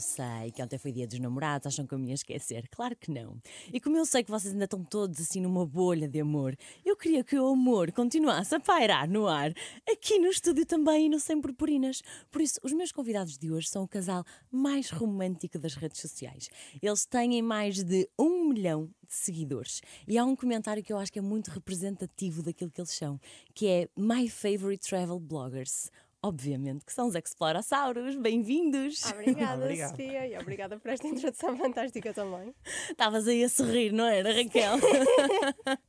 Eu 0.00 0.02
sei 0.02 0.50
que 0.50 0.62
ontem 0.62 0.78
foi 0.78 0.92
dia 0.92 1.06
dos 1.06 1.18
namorados, 1.18 1.66
acham 1.66 1.86
que 1.86 1.92
eu 1.92 1.98
me 1.98 2.08
ia 2.08 2.14
esquecer? 2.14 2.66
Claro 2.70 2.96
que 2.96 3.10
não. 3.10 3.36
E 3.70 3.78
como 3.78 3.98
eu 3.98 4.06
sei 4.06 4.24
que 4.24 4.30
vocês 4.30 4.54
ainda 4.54 4.64
estão 4.64 4.82
todos 4.82 5.20
assim 5.20 5.42
numa 5.42 5.66
bolha 5.66 6.08
de 6.08 6.18
amor, 6.18 6.56
eu 6.82 6.96
queria 6.96 7.22
que 7.22 7.38
o 7.38 7.48
amor 7.48 7.92
continuasse 7.92 8.54
a 8.54 8.58
pairar 8.58 9.06
no 9.06 9.28
ar, 9.28 9.52
aqui 9.86 10.18
no 10.18 10.28
estúdio 10.28 10.64
também 10.64 11.04
e 11.04 11.08
no 11.10 11.20
Sem 11.20 11.38
Purpurinas. 11.38 12.00
Por 12.30 12.40
isso, 12.40 12.58
os 12.62 12.72
meus 12.72 12.90
convidados 12.92 13.36
de 13.36 13.52
hoje 13.52 13.68
são 13.68 13.82
o 13.82 13.88
casal 13.88 14.24
mais 14.50 14.88
romântico 14.88 15.58
das 15.58 15.74
redes 15.74 16.00
sociais. 16.00 16.48
Eles 16.80 17.04
têm 17.04 17.42
mais 17.42 17.84
de 17.84 18.08
um 18.18 18.48
milhão 18.48 18.86
de 19.06 19.14
seguidores. 19.14 19.82
E 20.08 20.16
há 20.16 20.24
um 20.24 20.34
comentário 20.34 20.82
que 20.82 20.94
eu 20.94 20.96
acho 20.96 21.12
que 21.12 21.18
é 21.18 21.22
muito 21.22 21.50
representativo 21.50 22.42
daquilo 22.42 22.70
que 22.70 22.80
eles 22.80 22.92
são, 22.92 23.20
que 23.52 23.66
é 23.66 23.88
My 23.94 24.30
Favorite 24.30 24.88
Travel 24.88 25.20
Bloggers. 25.20 25.90
Obviamente 26.22 26.84
que 26.84 26.92
são 26.92 27.08
os 27.08 27.14
Explorasauros. 27.14 28.14
Bem-vindos! 28.16 29.02
Obrigada, 29.06 29.64
Obrigado. 29.64 29.90
Sofia, 29.90 30.26
e 30.26 30.38
obrigada 30.38 30.78
por 30.78 30.90
esta 30.90 31.06
introdução 31.06 31.56
fantástica 31.58 32.12
também. 32.12 32.54
Estavas 32.90 33.26
aí 33.26 33.42
a 33.42 33.48
sorrir, 33.48 33.90
não 33.90 34.04
era, 34.06 34.30
Raquel? 34.30 34.76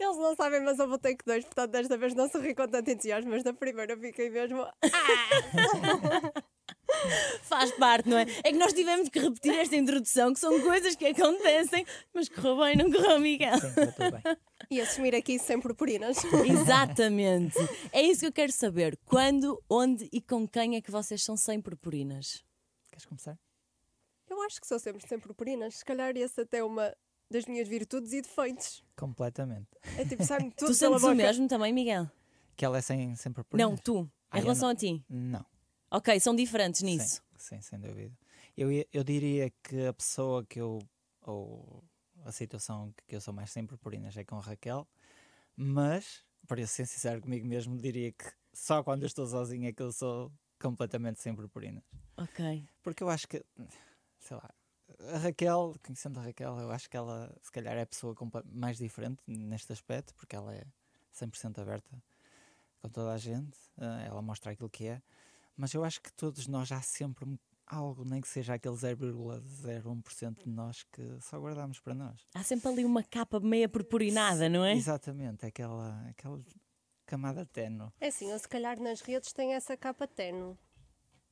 Eles 0.00 0.16
não 0.16 0.34
sabem, 0.34 0.60
mas 0.60 0.78
eu 0.80 0.88
vou 0.88 0.98
ter 0.98 1.14
que 1.14 1.24
dois, 1.24 1.44
portanto, 1.44 1.70
desta 1.70 1.96
vez 1.96 2.14
não 2.14 2.28
sorri 2.28 2.52
com 2.52 2.66
tanto 2.66 2.90
entusiasmo, 2.90 3.30
mas 3.30 3.44
da 3.44 3.52
primeira 3.52 3.96
fiquei 3.96 4.28
mesmo. 4.28 4.60
Ah! 4.62 6.42
Faz 7.42 7.70
parte, 7.72 8.08
não 8.08 8.18
é? 8.18 8.22
É 8.42 8.52
que 8.52 8.58
nós 8.58 8.72
tivemos 8.72 9.08
que 9.08 9.18
repetir 9.18 9.54
esta 9.54 9.76
introdução, 9.76 10.32
que 10.32 10.40
são 10.40 10.60
coisas 10.60 10.96
que 10.96 11.06
acontecem, 11.06 11.86
mas 12.12 12.28
correu 12.28 12.58
bem, 12.58 12.76
não 12.76 12.90
correu, 12.90 13.20
Miguel? 13.20 13.58
Sim, 13.58 13.74
bem. 14.10 14.36
E 14.70 14.80
assumir 14.80 15.14
aqui 15.14 15.38
sem 15.38 15.60
purpurinas. 15.60 16.16
Exatamente. 16.48 17.54
É 17.92 18.00
isso 18.00 18.20
que 18.20 18.26
eu 18.26 18.32
quero 18.32 18.50
saber. 18.50 18.98
Quando, 19.04 19.62
onde 19.68 20.08
e 20.10 20.22
com 20.22 20.48
quem 20.48 20.76
é 20.76 20.80
que 20.80 20.90
vocês 20.90 21.22
são 21.22 21.36
sem 21.36 21.60
purpurinas? 21.60 22.42
Queres 22.90 23.04
começar? 23.04 23.38
Eu 24.28 24.40
acho 24.40 24.58
que 24.60 24.66
sou 24.66 24.78
sempre 24.78 25.06
sem 25.06 25.18
purpurinas. 25.18 25.76
Se 25.76 25.84
calhar 25.84 26.16
esse 26.16 26.40
até 26.40 26.58
é 26.58 26.64
uma 26.64 26.96
das 27.30 27.44
minhas 27.44 27.68
virtudes 27.68 28.12
e 28.14 28.22
defeitos. 28.22 28.82
Completamente. 28.96 29.68
É 29.98 30.04
tipo, 30.06 30.24
sabe 30.24 30.50
tudo 30.56 30.68
Tu 30.68 30.74
sentes 30.74 31.02
o 31.02 31.14
mesmo 31.14 31.46
também, 31.46 31.72
Miguel? 31.72 32.10
Que 32.56 32.64
ela 32.64 32.78
é 32.78 32.80
sem, 32.80 33.14
sem 33.16 33.32
purpurinas? 33.32 33.70
Não, 33.70 33.76
tu. 33.76 34.10
Em 34.32 34.40
relação 34.40 34.70
a 34.70 34.74
ti? 34.74 35.04
Não. 35.08 35.44
Ok, 35.94 36.18
são 36.18 36.34
diferentes 36.34 36.82
nisso. 36.82 37.22
Sim, 37.36 37.56
sim, 37.56 37.60
sem 37.60 37.78
dúvida. 37.78 38.12
Eu, 38.56 38.68
eu 38.92 39.04
diria 39.04 39.48
que 39.62 39.86
a 39.86 39.92
pessoa 39.92 40.44
que 40.44 40.60
eu. 40.60 40.80
ou 41.22 41.84
a 42.24 42.32
situação 42.32 42.92
que 43.06 43.14
eu 43.14 43.20
sou 43.20 43.32
mais 43.32 43.52
sem 43.52 43.64
purpurinas 43.64 44.16
é 44.16 44.24
com 44.24 44.36
a 44.36 44.40
Raquel, 44.40 44.88
mas, 45.56 46.24
para 46.48 46.66
ser 46.66 46.84
sincero 46.86 47.20
comigo 47.20 47.46
mesmo, 47.46 47.78
diria 47.78 48.10
que 48.10 48.24
só 48.52 48.82
quando 48.82 49.02
eu 49.02 49.06
estou 49.06 49.24
sozinha 49.24 49.68
é 49.68 49.72
que 49.72 49.82
eu 49.82 49.92
sou 49.92 50.32
completamente 50.60 51.20
sem 51.20 51.32
purpurinas. 51.32 51.84
Ok. 52.16 52.66
Porque 52.82 53.04
eu 53.04 53.08
acho 53.08 53.28
que, 53.28 53.44
sei 54.18 54.36
lá, 54.36 54.50
a 55.12 55.18
Raquel, 55.18 55.76
conhecendo 55.80 56.18
a 56.18 56.24
Raquel, 56.24 56.58
eu 56.58 56.72
acho 56.72 56.90
que 56.90 56.96
ela 56.96 57.32
se 57.40 57.52
calhar 57.52 57.76
é 57.76 57.82
a 57.82 57.86
pessoa 57.86 58.16
mais 58.46 58.78
diferente 58.78 59.22
neste 59.28 59.72
aspecto, 59.72 60.12
porque 60.16 60.34
ela 60.34 60.52
é 60.52 60.64
100% 61.12 61.60
aberta 61.60 62.02
com 62.82 62.88
toda 62.88 63.12
a 63.12 63.16
gente, 63.16 63.56
eh, 63.78 64.06
ela 64.08 64.20
mostra 64.20 64.50
aquilo 64.50 64.68
que 64.68 64.86
é, 64.86 65.00
mas 65.56 65.72
eu 65.74 65.84
acho 65.84 66.00
que 66.00 66.12
todos 66.12 66.46
nós 66.46 66.70
há 66.72 66.80
sempre 66.80 67.38
algo, 67.66 68.04
nem 68.04 68.20
que 68.20 68.28
seja 68.28 68.54
aquele 68.54 68.74
0,01% 68.74 70.44
de 70.44 70.50
nós 70.50 70.84
que 70.92 71.02
só 71.20 71.38
guardamos 71.38 71.80
para 71.80 71.94
nós. 71.94 72.26
Há 72.34 72.42
sempre 72.42 72.68
ali 72.68 72.84
uma 72.84 73.02
capa 73.02 73.40
meia 73.40 73.68
purpurinada, 73.68 74.48
não 74.48 74.64
é? 74.64 74.74
Exatamente, 74.74 75.46
aquela, 75.46 76.06
aquela 76.08 76.40
camada 77.06 77.46
tenue. 77.46 77.90
É 78.00 78.08
assim, 78.08 78.32
ou 78.32 78.38
se 78.38 78.48
calhar 78.48 78.78
nas 78.80 79.00
redes 79.00 79.32
tem 79.32 79.54
essa 79.54 79.76
capa 79.76 80.06
tenue. 80.06 80.56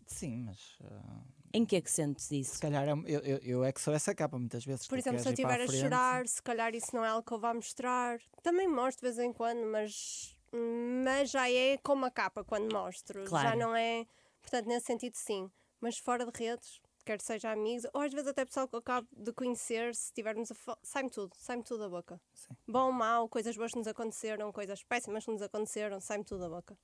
Sim, 0.06 0.38
mas. 0.38 0.78
Uh, 0.80 1.24
em 1.54 1.64
que 1.64 1.76
é 1.76 1.80
que 1.80 1.90
sentes 1.90 2.30
isso? 2.30 2.54
Se 2.54 2.60
calhar 2.60 2.88
é 2.88 2.92
eu, 2.92 3.20
eu, 3.20 3.38
eu, 3.38 3.64
é 3.64 3.72
que 3.72 3.80
sou 3.80 3.92
essa 3.94 4.14
capa 4.14 4.38
muitas 4.38 4.64
vezes. 4.64 4.86
Por 4.86 4.98
exemplo, 4.98 5.20
se 5.20 5.28
eu 5.28 5.32
estiver 5.32 5.60
a, 5.60 5.64
a 5.64 5.68
chorar, 5.68 6.26
se 6.26 6.42
calhar 6.42 6.74
isso 6.74 6.94
não 6.94 7.04
é 7.04 7.08
algo 7.08 7.26
que 7.26 7.32
eu 7.32 7.38
vá 7.38 7.52
mostrar. 7.52 8.18
Também 8.42 8.68
mostro 8.68 9.06
de 9.06 9.14
vez 9.14 9.26
em 9.26 9.32
quando, 9.32 9.64
mas, 9.70 10.36
mas 10.52 11.30
já 11.30 11.50
é 11.50 11.78
como 11.78 12.04
a 12.04 12.10
capa 12.10 12.44
quando 12.44 12.72
mostro. 12.72 13.24
Claro. 13.24 13.48
Já 13.48 13.56
não 13.56 13.74
é. 13.74 14.06
Portanto, 14.40 14.66
nesse 14.66 14.86
sentido, 14.86 15.14
sim 15.16 15.50
mas 15.82 15.98
fora 15.98 16.24
de 16.24 16.30
redes, 16.32 16.80
quer 17.04 17.20
seja 17.20 17.50
amigos, 17.50 17.84
ou 17.92 18.00
às 18.00 18.12
vezes 18.12 18.28
até 18.28 18.44
pessoal 18.44 18.68
que 18.68 18.76
eu 18.76 18.78
acabo 18.78 19.08
de 19.10 19.32
conhecer, 19.32 19.92
se 19.96 20.04
estivermos 20.04 20.52
a 20.52 20.78
sai-me 20.84 21.10
tudo, 21.10 21.34
sai-me 21.36 21.64
tudo 21.64 21.80
da 21.80 21.88
boca. 21.88 22.20
Sim. 22.32 22.54
Bom, 22.68 22.92
mal, 22.92 23.28
coisas 23.28 23.56
boas 23.56 23.72
que 23.72 23.78
nos 23.78 23.88
aconteceram, 23.88 24.52
coisas 24.52 24.84
péssimas 24.84 25.24
que 25.24 25.32
nos 25.32 25.42
aconteceram, 25.42 26.00
sai-me 26.00 26.24
tudo 26.24 26.42
da 26.42 26.48
boca. 26.48 26.78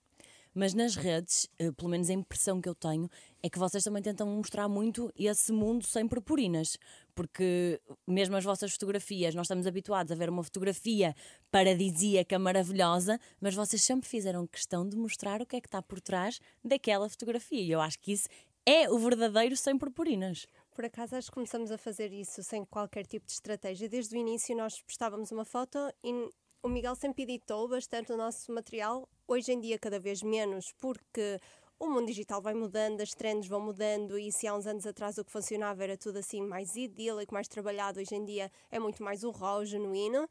Mas 0.55 0.75
nas 0.75 0.97
redes, 0.97 1.49
eh, 1.59 1.71
pelo 1.73 1.91
menos 1.91 2.11
a 2.11 2.13
impressão 2.13 2.61
que 2.61 2.69
eu 2.69 2.75
tenho, 2.75 3.09
é 3.43 3.49
que 3.49 3.59
vocês 3.59 3.85
também 3.85 4.03
tentam 4.03 4.27
mostrar 4.27 4.69
muito 4.69 5.13
esse 5.17 5.53
mundo 5.53 5.85
sem 5.87 6.07
purpurinas. 6.07 6.77
Porque 7.15 7.81
mesmo 8.07 8.37
as 8.37 8.45
vossas 8.45 8.73
fotografias, 8.73 9.35
nós 9.35 9.47
estamos 9.47 9.67
habituados 9.67 10.13
a 10.13 10.15
ver 10.15 10.29
uma 10.29 10.43
fotografia 10.43 11.15
paradisíaca, 11.51 12.39
maravilhosa, 12.39 13.19
mas 13.41 13.55
vocês 13.55 13.83
sempre 13.83 14.09
fizeram 14.09 14.47
questão 14.47 14.89
de 14.89 14.97
mostrar 14.97 15.41
o 15.41 15.47
que 15.47 15.57
é 15.57 15.61
que 15.61 15.69
está 15.69 15.83
por 15.83 16.01
trás 16.01 16.41
daquela 16.65 17.09
fotografia. 17.09 17.63
E 17.63 17.71
eu 17.71 17.81
acho 17.81 17.99
que 17.99 18.13
isso 18.13 18.29
é 18.67 18.91
o 18.91 18.99
verdadeiro 18.99 19.57
sem 19.57 19.79
purpurinas. 19.79 20.47
Por 20.75 20.85
acaso, 20.85 21.17
acho 21.17 21.29
que 21.29 21.35
começamos 21.35 21.73
a 21.73 21.79
fazer 21.79 22.13
isso 22.13 22.43
sem 22.43 22.65
qualquer 22.65 23.07
tipo 23.07 23.27
de 23.27 23.33
estratégia. 23.33 23.89
Desde 23.89 24.15
o 24.15 24.19
início, 24.19 24.57
nós 24.57 24.81
postávamos 24.83 25.33
uma 25.33 25.45
foto 25.45 25.79
e 26.05 26.29
o 26.63 26.69
Miguel 26.69 26.95
sempre 26.95 27.23
editou 27.23 27.69
bastante 27.69 28.13
o 28.13 28.17
nosso 28.17 28.53
material. 28.53 29.09
Hoje 29.27 29.53
em 29.53 29.61
dia, 29.61 29.79
cada 29.79 29.99
vez 29.99 30.23
menos, 30.23 30.73
porque 30.79 31.39
o 31.79 31.89
mundo 31.89 32.07
digital 32.07 32.43
vai 32.43 32.55
mudando, 32.55 33.01
as 33.01 33.15
trends 33.15 33.47
vão 33.47 33.61
mudando 33.61 34.19
e 34.19 34.33
se 34.33 34.47
há 34.47 34.55
uns 34.55 34.67
anos 34.67 34.87
atrás 34.87 35.17
o 35.19 35.25
que 35.25 35.31
funcionava 35.31 35.85
era 35.85 35.97
tudo 35.97 36.19
assim 36.19 36.43
mais 36.43 36.75
idílico, 36.75 37.33
mais 37.33 37.47
trabalhado, 37.47 38.01
hoje 38.01 38.15
em 38.15 38.25
dia 38.25 38.51
é 38.71 38.79
muito 38.79 39.03
mais 39.03 39.23
o 39.23 39.31
raw, 39.31 39.65
genuíno. 39.65 40.29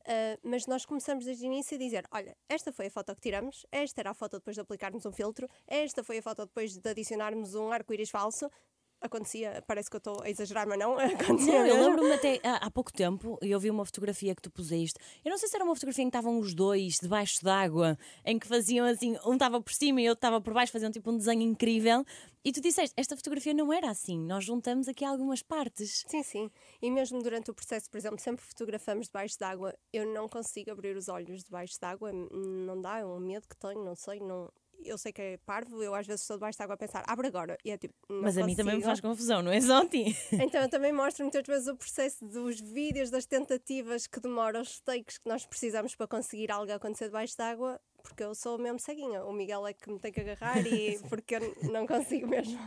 Uh, 0.00 0.36
mas 0.42 0.66
nós 0.66 0.86
começamos 0.86 1.26
desde 1.26 1.44
o 1.44 1.46
início 1.46 1.74
a 1.74 1.78
dizer: 1.78 2.06
olha, 2.10 2.36
esta 2.48 2.72
foi 2.72 2.86
a 2.86 2.90
foto 2.90 3.14
que 3.14 3.20
tiramos, 3.20 3.66
esta 3.70 4.00
era 4.00 4.10
a 4.10 4.14
foto 4.14 4.38
depois 4.38 4.54
de 4.54 4.60
aplicarmos 4.60 5.04
um 5.04 5.12
filtro, 5.12 5.46
esta 5.66 6.02
foi 6.02 6.18
a 6.18 6.22
foto 6.22 6.46
depois 6.46 6.76
de 6.76 6.88
adicionarmos 6.88 7.54
um 7.54 7.70
arco-íris 7.70 8.08
falso, 8.08 8.50
acontecia, 9.00 9.62
parece 9.66 9.88
que 9.88 9.96
eu 9.96 9.98
estou 9.98 10.22
a 10.22 10.30
exagerar, 10.30 10.66
mas 10.66 10.78
não, 10.78 10.98
acontecia. 10.98 11.58
Não, 11.58 11.66
eu 11.66 11.86
lembro-me 11.86 12.12
até 12.12 12.40
há, 12.42 12.56
há, 12.56 12.70
pouco 12.70 12.92
tempo, 12.92 13.38
eu 13.40 13.58
vi 13.58 13.70
uma 13.70 13.84
fotografia 13.84 14.34
que 14.34 14.42
tu 14.42 14.50
puseste. 14.50 14.98
Eu 15.24 15.30
não 15.30 15.38
sei 15.38 15.48
se 15.48 15.56
era 15.56 15.64
uma 15.64 15.74
fotografia 15.74 16.04
em 16.04 16.10
que 16.10 16.16
estavam 16.16 16.38
os 16.38 16.54
dois 16.54 16.98
debaixo 17.00 17.42
d'água, 17.42 17.98
em 18.24 18.38
que 18.38 18.46
faziam 18.46 18.86
assim, 18.86 19.16
um 19.24 19.34
estava 19.34 19.60
por 19.60 19.72
cima 19.72 20.00
e 20.00 20.08
outro 20.08 20.18
estava 20.18 20.40
por 20.40 20.52
baixo, 20.52 20.72
faziam 20.72 20.90
tipo 20.90 21.10
um 21.10 21.16
desenho 21.16 21.42
incrível. 21.42 22.04
E 22.42 22.52
tu 22.52 22.60
disseste, 22.60 22.94
esta 22.96 23.16
fotografia 23.16 23.52
não 23.52 23.70
era 23.70 23.90
assim, 23.90 24.18
nós 24.18 24.44
juntamos 24.44 24.88
aqui 24.88 25.04
algumas 25.04 25.42
partes. 25.42 26.04
Sim, 26.08 26.22
sim. 26.22 26.50
E 26.80 26.90
mesmo 26.90 27.22
durante 27.22 27.50
o 27.50 27.54
processo, 27.54 27.90
por 27.90 27.98
exemplo, 27.98 28.18
sempre 28.18 28.42
fotografamos 28.42 29.06
debaixo 29.06 29.38
d'água, 29.38 29.74
eu 29.92 30.06
não 30.06 30.26
consigo 30.26 30.70
abrir 30.70 30.96
os 30.96 31.08
olhos 31.08 31.44
debaixo 31.44 31.78
d'água, 31.78 32.10
não 32.12 32.80
dá, 32.80 32.98
é 32.98 33.04
um 33.04 33.20
medo 33.20 33.46
que 33.46 33.56
tenho, 33.56 33.84
não 33.84 33.94
sei, 33.94 34.20
não, 34.20 34.50
eu 34.84 34.98
sei 34.98 35.12
que 35.12 35.20
é 35.20 35.36
parvo, 35.38 35.82
eu 35.82 35.94
às 35.94 36.06
vezes 36.06 36.22
estou 36.22 36.36
debaixo 36.36 36.56
de 36.58 36.62
água 36.62 36.74
a 36.74 36.78
pensar, 36.78 37.04
abre 37.06 37.26
agora. 37.26 37.56
E 37.64 37.70
é 37.70 37.78
tipo, 37.78 37.94
Mas 38.08 38.34
consigo. 38.34 38.44
a 38.44 38.46
mim 38.46 38.56
também 38.56 38.76
me 38.76 38.82
faz 38.82 39.00
confusão, 39.00 39.42
não 39.42 39.52
é 39.52 39.60
só 39.60 39.82
a 39.82 39.86
ti? 39.86 40.16
Então 40.32 40.60
eu 40.60 40.68
também 40.70 40.92
mostro 40.92 41.24
muitas 41.24 41.46
vezes 41.46 41.68
o 41.68 41.76
processo 41.76 42.24
dos 42.24 42.60
vídeos, 42.60 43.10
das 43.10 43.26
tentativas 43.26 44.06
que 44.06 44.20
demoram, 44.20 44.60
os 44.60 44.80
takes 44.80 45.18
que 45.18 45.28
nós 45.28 45.44
precisamos 45.46 45.94
para 45.94 46.06
conseguir 46.06 46.50
algo 46.50 46.70
acontecer 46.72 47.06
debaixo 47.06 47.36
de 47.36 47.42
água, 47.42 47.80
porque 48.02 48.22
eu 48.22 48.34
sou 48.34 48.58
mesmo 48.58 48.78
ceguinha. 48.78 49.24
O 49.24 49.32
Miguel 49.32 49.66
é 49.66 49.72
que 49.72 49.90
me 49.90 49.98
tem 49.98 50.12
que 50.12 50.20
agarrar 50.20 50.66
e 50.66 50.98
porque 51.08 51.36
eu 51.36 51.70
não 51.70 51.86
consigo 51.86 52.26
mesmo. 52.26 52.58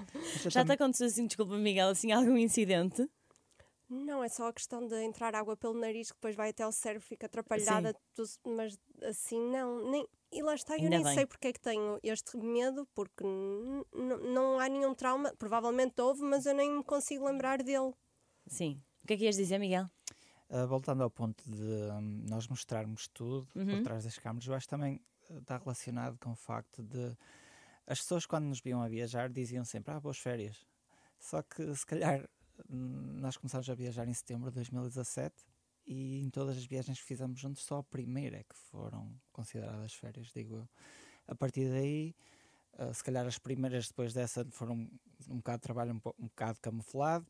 Já 0.48 0.64
te 0.64 0.72
aconteceu 0.72 1.08
assim, 1.08 1.26
desculpa, 1.26 1.58
Miguel, 1.58 1.90
assim, 1.90 2.12
algum 2.12 2.38
incidente? 2.38 3.08
Não, 3.90 4.24
é 4.24 4.30
só 4.30 4.48
a 4.48 4.54
questão 4.54 4.88
de 4.88 4.96
entrar 5.04 5.36
água 5.36 5.56
pelo 5.56 5.76
nariz 5.76 6.10
que 6.10 6.18
depois 6.18 6.36
vai 6.36 6.50
até 6.50 6.66
o 6.66 6.72
cérebro, 6.72 7.06
fica 7.06 7.28
atrapalhada, 7.28 7.96
mas 8.44 8.78
assim 9.04 9.40
não, 9.52 9.90
nem, 9.92 10.08
e 10.34 10.42
lá 10.42 10.56
está, 10.56 10.74
Ainda 10.74 10.86
eu 10.86 10.90
nem 10.90 11.04
bem. 11.04 11.14
sei 11.14 11.26
porque 11.26 11.48
é 11.48 11.54
que 11.54 11.60
tenho 11.60 12.00
este 12.04 12.38
medo, 12.38 12.88
porque 12.94 13.24
não 13.24 14.60
há 14.60 14.68
nenhum 14.68 14.94
trauma, 14.94 15.34
provavelmente 15.38 16.02
houve, 16.02 16.22
mas 16.22 16.46
eu 16.46 16.54
nem 16.54 16.78
me 16.78 16.84
consigo 16.84 17.26
lembrar 17.26 17.62
dele. 17.62 17.94
Sim. 18.48 18.82
O 19.04 19.08
que 19.08 19.14
é 19.14 19.18
que 19.18 19.24
ias 19.26 19.36
dizer, 19.36 19.60
Miguel? 19.60 19.90
Uh, 20.50 20.68
voltando 20.68 21.04
ao 21.04 21.10
ponto 21.10 21.44
de 21.50 21.92
um, 21.92 22.26
nós 22.30 22.48
mostrarmos 22.48 23.08
tudo 23.08 23.48
uhum. 23.56 23.66
por 23.66 23.84
trás 23.84 24.04
das 24.04 24.18
câmaras, 24.18 24.48
eu 24.48 24.54
acho 24.54 24.68
que 24.68 24.70
também 24.70 25.02
uh, 25.30 25.38
está 25.40 25.58
relacionado 25.58 26.18
com 26.20 26.32
o 26.32 26.36
facto 26.36 26.84
de 26.84 27.16
as 27.86 28.00
pessoas 28.00 28.26
quando 28.26 28.46
nos 28.46 28.62
viam 28.62 28.82
a 28.82 28.88
viajar 28.88 29.30
diziam 29.30 29.66
sempre, 29.66 29.94
ah, 29.94 30.00
boas 30.00 30.18
férias. 30.18 30.66
Só 31.20 31.42
que 31.42 31.76
se 31.76 31.86
calhar 31.86 32.30
hum, 32.70 33.18
nós 33.20 33.38
começamos 33.38 33.70
a 33.70 33.76
viajar 33.76 34.08
em 34.08 34.14
setembro 34.14 34.50
de 34.50 34.56
2017 34.56 35.34
e 35.86 36.20
em 36.20 36.30
todas 36.30 36.58
as 36.58 36.66
viagens 36.66 37.00
que 37.00 37.06
fizemos 37.06 37.40
juntos, 37.40 37.64
só 37.64 37.80
a 37.80 37.84
primeira 37.84 38.38
é 38.38 38.44
que 38.44 38.56
foram 38.56 39.12
consideradas 39.32 39.94
férias, 39.94 40.32
digo 40.34 40.56
eu. 40.56 40.70
A 41.28 41.36
partir 41.36 41.70
daí, 41.70 42.16
uh, 42.80 42.94
se 42.94 43.04
calhar 43.04 43.26
as 43.26 43.38
primeiras 43.38 43.88
depois 43.88 44.14
dessa 44.14 44.46
foram 44.52 44.90
um 45.30 45.38
bocado 45.38 45.58
de 45.58 45.64
trabalho, 45.64 45.94
um, 45.94 46.10
um 46.20 46.28
bocado 46.28 46.60
camuflado, 46.62 47.26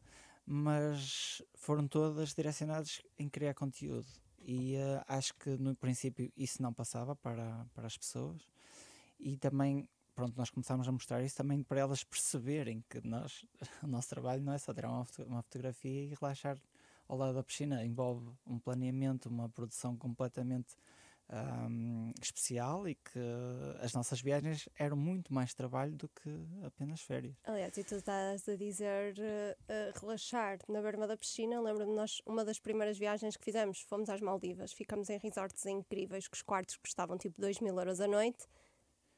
mas 0.45 1.41
foram 1.55 1.88
todas 1.88 2.33
direcionadas 2.33 3.01
em 3.17 3.29
criar 3.29 3.53
conteúdo. 3.53 4.07
E 4.39 4.75
uh, 4.75 5.03
acho 5.07 5.33
que 5.35 5.51
no 5.57 5.75
princípio 5.75 6.31
isso 6.35 6.61
não 6.61 6.73
passava 6.73 7.15
para, 7.15 7.65
para 7.73 7.88
as 7.88 7.97
pessoas, 7.97 8.47
e 9.19 9.38
também 9.38 9.88
pronto, 10.13 10.38
nós 10.38 10.50
começámos 10.50 10.88
a 10.88 10.91
mostrar 10.91 11.23
isso 11.23 11.35
também 11.35 11.63
para 11.63 11.79
elas 11.79 12.03
perceberem 12.03 12.83
que 12.89 13.05
nós, 13.05 13.45
o 13.81 13.88
nosso 13.88 14.09
trabalho 14.09 14.44
não 14.44 14.53
é 14.53 14.57
só 14.57 14.73
tirar 14.73 14.89
uma, 14.89 15.05
uma 15.27 15.41
fotografia 15.41 16.03
e 16.03 16.13
relaxar 16.19 16.57
ao 17.13 17.19
lado 17.19 17.36
da 17.36 17.44
piscina, 17.44 17.86
envolve 17.86 18.27
um 18.45 18.60
planeamento, 18.60 19.30
uma 19.30 19.48
produção 19.48 19.95
completamente 19.95 20.75
um, 21.30 22.12
especial 22.21 22.88
e 22.88 22.95
que 22.95 23.19
as 23.80 23.94
nossas 23.94 24.21
viagens 24.21 24.68
eram 24.77 24.98
muito 24.98 25.33
mais 25.33 25.54
trabalho 25.54 25.95
do 25.95 26.10
que 26.10 26.30
apenas 26.63 27.01
férias. 27.01 27.36
Aliás, 27.45 27.77
e 27.77 27.83
tu 27.83 27.95
estás 27.95 28.48
a 28.50 28.56
dizer 28.56 29.15
uh, 29.18 29.21
uh, 29.24 30.00
relaxar 30.00 30.60
na 30.68 30.81
berma 30.81 31.07
da 31.07 31.15
piscina. 31.15 31.62
Lembro-me 31.62 31.95
nós, 31.95 32.21
uma 32.25 32.44
das 32.44 32.60
primeiras 32.60 32.98
viagens 32.98 33.38
que 33.38 33.45
fizemos, 33.45 33.81
fomos 33.81 34.10
às 34.10 34.21
Maldivas, 34.21 34.74
ficamos 34.74 35.10
em 35.10 35.18
resorts 35.18 35.65
incríveis, 35.65 36.27
que 36.27 36.36
os 36.36 36.42
quartos 36.42 36.77
custavam 36.77 37.18
tipo 37.18 37.39
2 37.39 37.60
mil 37.60 37.77
euros 37.77 38.00
a 38.00 38.07
noite 38.07 38.48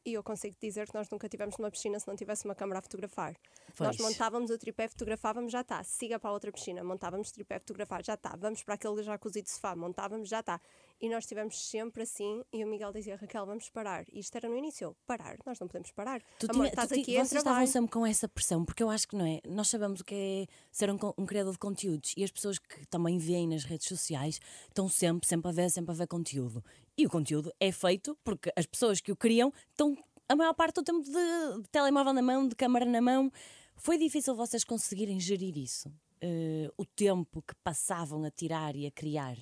e 0.05 0.13
eu 0.13 0.23
consigo 0.23 0.55
dizer 0.61 0.87
que 0.87 0.93
nós 0.93 1.09
nunca 1.09 1.27
tivemos 1.27 1.57
numa 1.57 1.71
piscina 1.71 1.99
se 1.99 2.07
não 2.07 2.15
tivesse 2.15 2.45
uma 2.45 2.53
câmara 2.53 2.79
a 2.79 2.81
fotografar. 2.81 3.35
Pois. 3.75 3.97
Nós 3.97 3.97
montávamos 3.97 4.51
o 4.51 4.57
tripé, 4.57 4.87
fotografávamos, 4.87 5.51
já 5.51 5.61
está. 5.61 5.83
Siga 5.83 6.19
para 6.19 6.29
a 6.29 6.33
outra 6.33 6.51
piscina, 6.51 6.83
montávamos 6.83 7.29
o 7.29 7.33
tripé, 7.33 7.59
fotografar, 7.59 8.03
já 8.03 8.13
está. 8.13 8.35
Vamos 8.35 8.63
para 8.63 8.75
aquele 8.75 9.01
jacuzzi 9.01 9.41
de 9.41 9.49
sofá, 9.49 9.75
montávamos, 9.75 10.29
já 10.29 10.41
está. 10.41 10.61
E 11.01 11.09
nós 11.09 11.23
estivemos 11.23 11.69
sempre 11.69 12.03
assim. 12.03 12.43
E 12.53 12.63
o 12.63 12.67
Miguel 12.67 12.93
dizia: 12.93 13.17
Raquel, 13.17 13.45
vamos 13.45 13.69
parar. 13.69 14.05
E 14.13 14.19
isto 14.19 14.35
era 14.35 14.47
no 14.47 14.57
início: 14.57 14.95
parar, 15.05 15.37
nós 15.45 15.59
não 15.59 15.67
podemos 15.67 15.91
parar. 15.91 16.21
Tu 16.39 16.47
Amor, 16.49 16.67
estás 16.67 16.89
tu, 16.89 16.93
aqui 16.93 17.13
vocês 17.15 17.33
estavam 17.33 17.67
sempre 17.67 17.91
com 17.91 18.05
essa 18.05 18.29
pressão, 18.29 18.63
porque 18.63 18.81
eu 18.81 18.89
acho 18.89 19.07
que 19.07 19.15
não 19.15 19.25
é. 19.25 19.41
Nós 19.47 19.69
sabemos 19.69 19.99
o 19.99 20.05
que 20.05 20.15
é 20.15 20.47
ser 20.71 20.89
um, 20.89 20.97
um 21.17 21.25
criador 21.25 21.51
de 21.51 21.59
conteúdos 21.59 22.13
e 22.15 22.23
as 22.23 22.31
pessoas 22.31 22.59
que 22.59 22.85
também 22.87 23.17
veem 23.17 23.47
nas 23.47 23.63
redes 23.63 23.87
sociais 23.87 24.39
estão 24.67 24.87
sempre, 24.87 25.27
sempre 25.27 25.49
a 25.49 25.51
ver, 25.51 25.69
sempre 25.69 25.91
a 25.91 25.95
ver 25.95 26.07
conteúdo. 26.07 26.63
E 26.97 27.05
o 27.05 27.09
conteúdo 27.09 27.51
é 27.59 27.71
feito 27.71 28.17
porque 28.23 28.51
as 28.55 28.65
pessoas 28.65 29.01
que 29.01 29.11
o 29.11 29.15
criam 29.15 29.51
estão 29.69 29.97
a 30.29 30.35
maior 30.35 30.53
parte 30.53 30.75
do 30.75 30.83
tempo 30.83 31.03
de, 31.03 31.61
de 31.61 31.69
telemóvel 31.69 32.13
na 32.13 32.21
mão, 32.21 32.47
de 32.47 32.55
câmara 32.55 32.85
na 32.85 33.01
mão. 33.01 33.31
Foi 33.75 33.97
difícil 33.97 34.35
vocês 34.35 34.63
conseguirem 34.63 35.19
gerir 35.19 35.57
isso? 35.57 35.89
Uh, 36.23 36.71
o 36.77 36.85
tempo 36.85 37.41
que 37.41 37.53
passavam 37.55 38.23
a 38.23 38.31
tirar 38.31 38.75
e 38.75 38.87
a 38.87 38.91
criar? 38.91 39.37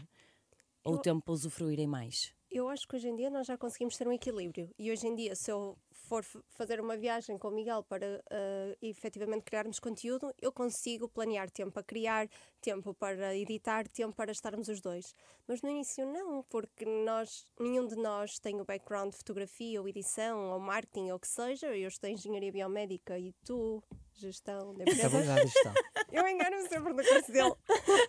Ou 0.83 0.93
eu, 0.93 0.99
o 0.99 1.01
tempo 1.01 1.21
para 1.21 1.33
usufruírem 1.33 1.87
mais? 1.87 2.33
Eu 2.53 2.69
acho 2.69 2.87
que 2.87 2.95
hoje 2.95 3.09
em 3.09 3.15
dia 3.15 3.31
nós 3.31 3.47
já 3.47 3.57
conseguimos 3.57 3.97
ter 3.97 4.07
um 4.07 4.11
equilíbrio. 4.11 4.69
E 4.77 4.91
hoje 4.91 5.07
em 5.07 5.15
dia, 5.15 5.35
se 5.35 5.49
eu 5.49 5.75
for 5.91 6.23
fazer 6.51 6.79
uma 6.79 6.95
viagem 6.95 7.35
com 7.35 7.47
o 7.47 7.51
Miguel 7.51 7.81
para 7.81 8.05
uh, 8.05 8.77
efetivamente 8.79 9.41
criarmos 9.41 9.79
conteúdo, 9.79 10.31
eu 10.39 10.51
consigo 10.51 11.09
planear 11.09 11.49
tempo 11.49 11.71
para 11.71 11.81
criar, 11.81 12.29
tempo 12.61 12.93
para 12.93 13.35
editar, 13.35 13.87
tempo 13.87 14.15
para 14.15 14.31
estarmos 14.31 14.67
os 14.67 14.79
dois. 14.79 15.15
Mas 15.47 15.63
no 15.63 15.69
início 15.71 16.05
não, 16.05 16.43
porque 16.43 16.85
nós, 16.85 17.47
nenhum 17.59 17.87
de 17.87 17.95
nós 17.95 18.37
tem 18.37 18.61
o 18.61 18.65
background 18.65 19.09
de 19.09 19.17
fotografia 19.17 19.81
ou 19.81 19.87
edição 19.87 20.51
ou 20.51 20.59
marketing 20.59 21.09
ou 21.09 21.15
o 21.15 21.19
que 21.19 21.27
seja. 21.27 21.75
Eu 21.75 21.87
estou 21.87 22.07
em 22.07 22.13
engenharia 22.13 22.51
biomédica 22.51 23.17
e 23.17 23.33
tu, 23.43 23.81
gestão 24.13 24.75
de 24.75 24.83
empresas. 24.83 25.25
gestão. 25.41 25.73
Eu 26.13 26.27
engano 26.27 26.67
sempre 26.67 26.93
no 26.93 27.03
curso 27.03 27.31
dele. 27.31 27.55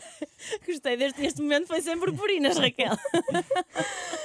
Gostei 0.66 0.98
deste 0.98 1.24
este 1.24 1.40
momento, 1.40 1.66
foi 1.66 1.80
sempre 1.80 2.12
purinas, 2.12 2.58
Raquel. 2.58 2.92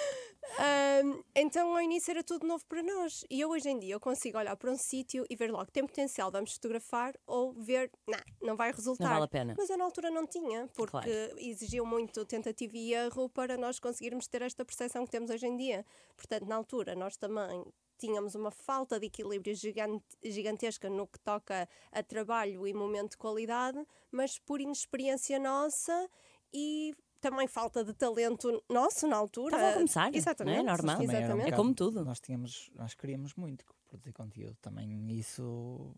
Um, 1.04 1.24
então 1.36 1.74
ao 1.76 1.82
início 1.82 2.12
era 2.12 2.24
tudo 2.24 2.46
novo 2.46 2.66
para 2.66 2.84
nós. 2.84 3.24
E 3.30 3.40
eu 3.42 3.50
hoje 3.50 3.70
em 3.70 3.80
dia 3.80 3.94
eu 3.94 4.00
consigo 4.00 4.38
olhar 4.38 4.56
para 4.56 4.72
um 4.72 4.78
sítio 4.78 5.26
e 5.30 5.36
ver 5.36 5.52
logo 5.52 5.72
tem 5.72 5.86
potencial, 5.86 6.32
vamos 6.32 6.54
fotografar, 6.54 7.16
ou 7.26 7.54
ver, 7.54 7.92
nah, 8.08 8.24
não 8.42 8.56
vai 8.56 8.72
resultar. 8.72 9.06
Não 9.06 9.12
vale 9.12 9.26
a 9.26 9.28
pena. 9.28 9.56
Mas 9.58 9.70
eu 9.70 9.78
na 9.78 9.86
altura 9.86 10.10
não 10.10 10.26
tinha, 10.26 10.68
porque 10.74 10.92
claro. 10.92 11.10
exigiu 11.38 11.86
muito 11.86 12.26
tentativa 12.26 12.78
e 12.78 12.94
erro 12.94 13.30
para 13.30 13.58
nós 13.58 13.80
conseguirmos 13.80 14.28
ter 14.28 14.42
esta 14.42 14.66
percepção 14.66 15.06
que 15.06 15.12
temos 15.12 15.30
hoje 15.30 15.48
em 15.48 15.56
dia. 15.56 15.86
Portanto, 16.16 16.46
na 16.46 16.56
altura 16.56 16.96
nós 16.96 17.16
também 17.18 17.64
tínhamos 17.98 18.34
uma 18.34 18.50
falta 18.50 19.00
de 19.00 19.08
equilíbrio 19.08 19.54
gigante, 19.54 20.06
gigantesca 20.24 20.90
no 20.90 21.06
que 21.06 21.20
toca 21.20 21.68
a 21.92 22.02
trabalho 22.02 22.66
e 22.66 22.74
momento 22.74 23.12
de 23.12 23.18
qualidade, 23.18 23.86
mas 24.10 24.40
por 24.40 24.62
inexperiência 24.62 25.38
nossa 25.38 26.10
e 26.54 26.96
também 27.20 27.48
falta 27.48 27.84
de 27.84 27.94
talento 27.94 28.64
nosso 28.70 29.08
na 29.08 29.18
altura. 29.18 29.56
Estava 29.56 29.72
a 29.72 29.74
começar, 29.74 30.16
Exatamente. 30.16 30.56
Não 30.56 30.64
é 30.64 30.72
normal. 30.72 31.02
Exatamente. 31.02 31.46
Um 31.46 31.48
é 31.48 31.52
como 31.52 31.74
tudo. 31.74 32.04
Nós 32.04 32.20
tínhamos, 32.20 32.72
nós 32.76 32.94
queríamos 32.94 33.34
muito 33.36 33.66
produzir 33.88 34.14
conteúdo. 34.14 34.56
Também 34.62 35.12
isso, 35.12 35.96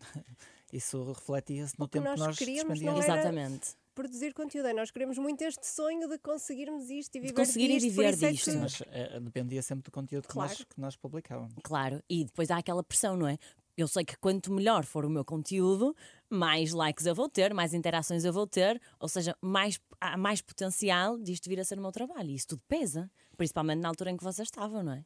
isso 0.72 1.04
refletia-se 1.12 1.78
no 1.78 1.86
tempo 1.88 2.12
que 2.12 2.18
nós 2.18 2.36
despendíamos. 2.36 3.04
Exatamente. 3.04 3.76
Produzir 3.94 4.34
conteúdo. 4.34 4.66
É, 4.68 4.74
nós 4.74 4.90
queremos 4.90 5.16
muito 5.16 5.40
este 5.42 5.66
sonho 5.66 6.06
de 6.08 6.18
conseguirmos 6.18 6.90
isto 6.90 7.16
e 7.16 7.20
viver 7.20 7.32
de 7.32 7.34
conseguir 7.34 7.68
disto. 7.68 7.82
viver 7.82 8.04
é 8.04 8.30
disto. 8.30 8.50
É 8.50 8.56
Mas 8.56 8.82
é, 8.90 9.20
dependia 9.20 9.62
sempre 9.62 9.84
do 9.84 9.90
conteúdo 9.90 10.28
claro. 10.28 10.50
que, 10.50 10.58
nós, 10.58 10.66
que 10.74 10.80
nós 10.80 10.96
publicávamos. 10.96 11.54
Claro, 11.62 12.02
e 12.08 12.24
depois 12.24 12.50
há 12.50 12.58
aquela 12.58 12.84
pressão, 12.84 13.16
não 13.16 13.26
é? 13.26 13.38
Eu 13.76 13.86
sei 13.86 14.04
que 14.04 14.16
quanto 14.16 14.52
melhor 14.52 14.84
for 14.84 15.04
o 15.04 15.10
meu 15.10 15.24
conteúdo, 15.24 15.94
mais 16.30 16.72
likes 16.72 17.06
eu 17.06 17.14
vou 17.14 17.28
ter, 17.28 17.52
mais 17.52 17.74
interações 17.74 18.24
eu 18.24 18.32
vou 18.32 18.46
ter, 18.46 18.80
ou 18.98 19.08
seja, 19.08 19.36
mais, 19.40 19.78
há 20.00 20.16
mais 20.16 20.40
potencial 20.40 21.18
disto 21.18 21.48
vir 21.48 21.60
a 21.60 21.64
ser 21.64 21.78
o 21.78 21.82
meu 21.82 21.92
trabalho. 21.92 22.30
E 22.30 22.34
isso 22.34 22.48
tudo 22.48 22.62
pesa, 22.66 23.10
principalmente 23.36 23.80
na 23.80 23.88
altura 23.88 24.10
em 24.10 24.16
que 24.16 24.24
vocês 24.24 24.46
estavam, 24.46 24.82
não 24.82 24.92
é? 24.92 25.04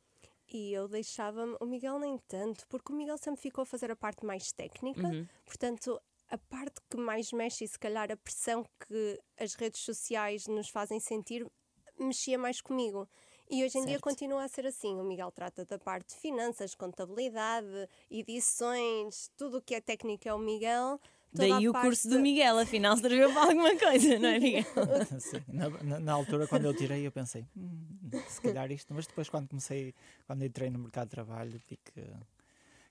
E 0.53 0.73
eu 0.73 0.89
deixava-me, 0.89 1.57
o 1.61 1.67
Miguel 1.67 1.99
nem 1.99 2.19
tanto, 2.27 2.67
porque 2.69 2.93
o 2.93 2.97
Miguel 2.97 3.19
sempre 3.19 3.41
ficou 3.41 3.63
a 3.63 3.67
fazer 3.67 3.91
a 3.91 3.97
parte 3.97 4.25
mais 4.25 4.53
técnica, 4.53 5.07
uhum. 5.07 5.27
portanto, 5.45 6.01
a 6.29 6.39
parte 6.39 6.81
que 6.89 6.97
mais 6.97 7.33
mexe 7.33 7.65
e 7.65 7.69
se 7.69 7.79
calhar 7.79 8.11
a 8.11 8.17
pressão 8.17 8.65
que 8.87 9.21
as 9.39 9.55
redes 9.55 9.81
sociais 9.81 10.47
nos 10.47 10.69
fazem 10.69 10.99
sentir 11.01 11.47
mexia 11.99 12.39
mais 12.39 12.61
comigo. 12.61 13.09
E 13.51 13.65
hoje 13.65 13.79
em 13.79 13.83
certo. 13.83 13.89
dia 13.89 13.99
continua 13.99 14.45
a 14.45 14.49
ser 14.49 14.65
assim. 14.65 14.95
O 15.01 15.05
Miguel 15.05 15.31
trata 15.33 15.65
da 15.65 15.79
parte 15.79 16.15
de 16.15 16.21
finanças, 16.21 16.75
contabilidade, 16.75 17.89
edições, 18.09 19.31
tudo 19.37 19.59
o 19.59 19.63
que 19.63 19.75
é 19.75 19.81
técnica 19.81 20.29
é 20.29 20.35
o 20.35 20.39
Miguel. 20.39 21.01
Daí 21.33 21.69
o 21.69 21.73
curso 21.73 22.09
do 22.09 22.21
Miguel, 22.21 22.59
afinal 22.59 22.97
serviu 22.97 23.33
para 23.33 23.43
alguma 23.43 23.77
coisa, 23.77 24.19
não 24.19 24.29
é, 24.29 24.39
Miguel? 24.41 24.65
Sim, 25.21 25.43
na, 25.49 25.69
na, 25.69 26.01
na, 26.01 26.13
altura, 26.13 26.47
quando 26.49 26.65
eu 26.65 26.75
tirei, 26.75 27.07
eu 27.07 27.13
pensei, 27.13 27.47
hum, 27.57 27.87
se 28.29 28.41
calhar 28.41 28.71
isto, 28.73 28.93
mas 28.93 29.07
depois, 29.07 29.29
quando 29.29 29.49
comecei, 29.49 29.95
quando 30.27 30.45
entrei 30.45 30.71
no 30.71 30.81
mercado 30.81 31.07
de 31.07 31.11
trabalho, 31.13 31.61
vi 31.69 31.77
que, 31.77 32.03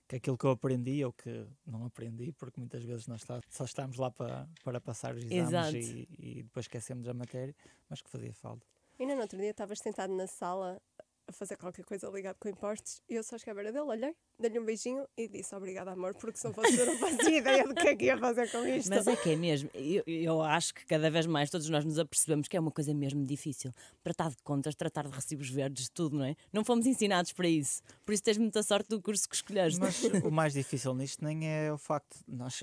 que 0.07 0.15
aquilo 0.15 0.37
que 0.37 0.45
eu 0.45 0.51
aprendi, 0.51 1.03
ou 1.03 1.11
que 1.11 1.45
não 1.65 1.85
aprendi, 1.85 2.31
porque 2.31 2.61
muitas 2.61 2.83
vezes 2.83 3.07
nós 3.07 3.21
está, 3.21 3.41
só 3.49 3.65
estamos 3.65 3.97
lá 3.97 4.09
para, 4.09 4.47
para 4.63 4.79
passar 4.79 5.15
os 5.15 5.23
exames 5.29 5.89
e, 5.89 6.07
e, 6.17 6.43
depois 6.43 6.63
esquecemos 6.63 7.09
a 7.09 7.13
matéria, 7.13 7.53
mas 7.89 8.01
que 8.01 8.09
fazia 8.09 8.33
falta. 8.33 8.65
Ainda 8.99 9.15
no 9.15 9.21
outro 9.21 9.37
dia 9.37 9.51
estavas 9.51 9.79
sentado 9.79 10.13
na 10.13 10.27
sala 10.27 10.81
a 11.29 11.31
fazer 11.31 11.55
qualquer 11.55 11.85
coisa 11.85 12.09
ligado 12.09 12.37
com 12.39 12.49
impostos 12.49 13.01
e 13.07 13.13
eu 13.13 13.23
só 13.23 13.37
cheguei 13.37 13.51
à 13.51 13.55
beira 13.55 13.71
dele, 13.71 13.85
olhei, 13.85 14.15
dei-lhe 14.39 14.59
um 14.59 14.65
beijinho 14.65 15.07
e 15.15 15.27
disse 15.27 15.55
obrigada, 15.55 15.91
amor, 15.91 16.15
porque 16.15 16.37
se 16.39 16.45
não 16.45 16.53
fosse 16.53 16.75
eu 16.75 16.87
não 16.87 16.97
fazia 16.97 17.37
ideia 17.37 17.67
do 17.67 17.75
que 17.75 17.87
é 17.87 17.95
que 17.95 18.05
ia 18.05 18.17
fazer 18.17 18.49
com 18.51 18.65
isto. 18.65 18.89
Mas 18.89 19.07
é 19.07 19.15
que 19.15 19.29
é 19.29 19.35
mesmo, 19.35 19.69
eu, 19.75 20.03
eu 20.07 20.41
acho 20.41 20.73
que 20.73 20.85
cada 20.85 21.09
vez 21.09 21.27
mais 21.27 21.51
todos 21.51 21.69
nós 21.69 21.85
nos 21.85 21.99
apercebemos 21.99 22.47
que 22.47 22.57
é 22.57 22.59
uma 22.59 22.71
coisa 22.71 22.93
mesmo 22.93 23.23
difícil. 23.25 23.71
Tratar 24.03 24.31
de 24.31 24.41
contas, 24.43 24.73
tratar 24.75 25.07
de 25.07 25.13
recibos 25.13 25.49
verdes, 25.49 25.87
tudo, 25.89 26.17
não 26.17 26.25
é? 26.25 26.35
Não 26.51 26.65
fomos 26.65 26.87
ensinados 26.87 27.31
para 27.31 27.47
isso. 27.47 27.83
Por 28.03 28.13
isso 28.13 28.23
tens 28.23 28.37
muita 28.37 28.63
sorte 28.63 28.89
do 28.89 28.99
curso 28.99 29.29
que 29.29 29.35
escolheste. 29.35 29.79
Mas 29.79 30.03
o 30.23 30.31
mais 30.31 30.53
difícil 30.53 30.95
nisto 30.95 31.23
nem 31.23 31.47
é 31.47 31.71
o 31.71 31.77
facto 31.77 32.17
de 32.27 32.35
nós 32.35 32.55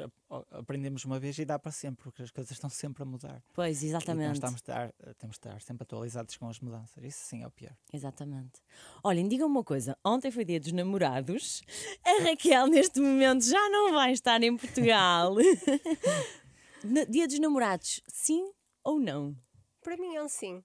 aprendemos 0.51 1.05
uma 1.05 1.19
vez 1.19 1.39
e 1.39 1.45
dá 1.45 1.59
para 1.59 1.73
sempre, 1.73 2.03
porque 2.03 2.23
as 2.23 2.31
coisas 2.31 2.53
estão 2.53 2.69
sempre 2.69 3.03
a 3.03 3.07
mudar. 3.07 3.43
Pois, 3.53 3.83
exatamente. 3.83 4.25
E 4.25 4.29
nós 4.29 4.37
estamos 4.37 4.55
a 4.55 4.63
estar, 4.63 4.93
temos 5.19 5.37
de 5.37 5.47
estar 5.47 5.61
sempre 5.61 5.83
atualizados 5.85 6.37
com 6.37 6.49
as 6.49 6.61
mudanças. 6.61 7.03
Isso 7.05 7.25
sim 7.25 7.43
é 7.43 7.47
o 7.47 7.51
pior. 7.51 7.77
Exatamente. 7.93 8.61
Olhem, 9.03 9.29
digam 9.29 9.47
uma 9.47 9.65
coisa: 9.65 9.97
ontem 10.05 10.31
foi 10.31 10.45
dia 10.45 10.61
dos 10.61 10.73
namorados. 10.73 11.63
A 12.05 12.25
Raquel, 12.25 12.67
neste 12.69 13.01
momento, 13.01 13.45
já 13.45 13.69
não 13.71 13.93
vai 13.93 14.13
estar 14.13 14.43
em 14.43 14.57
Portugal. 14.57 15.35
dia 17.09 17.27
dos 17.27 17.39
namorados, 17.39 18.01
sim 18.09 18.53
ou 18.83 19.01
não? 19.01 19.37
Para 19.83 19.97
mim 19.97 20.15
é 20.15 20.23
um 20.23 20.29
sim. 20.29 20.63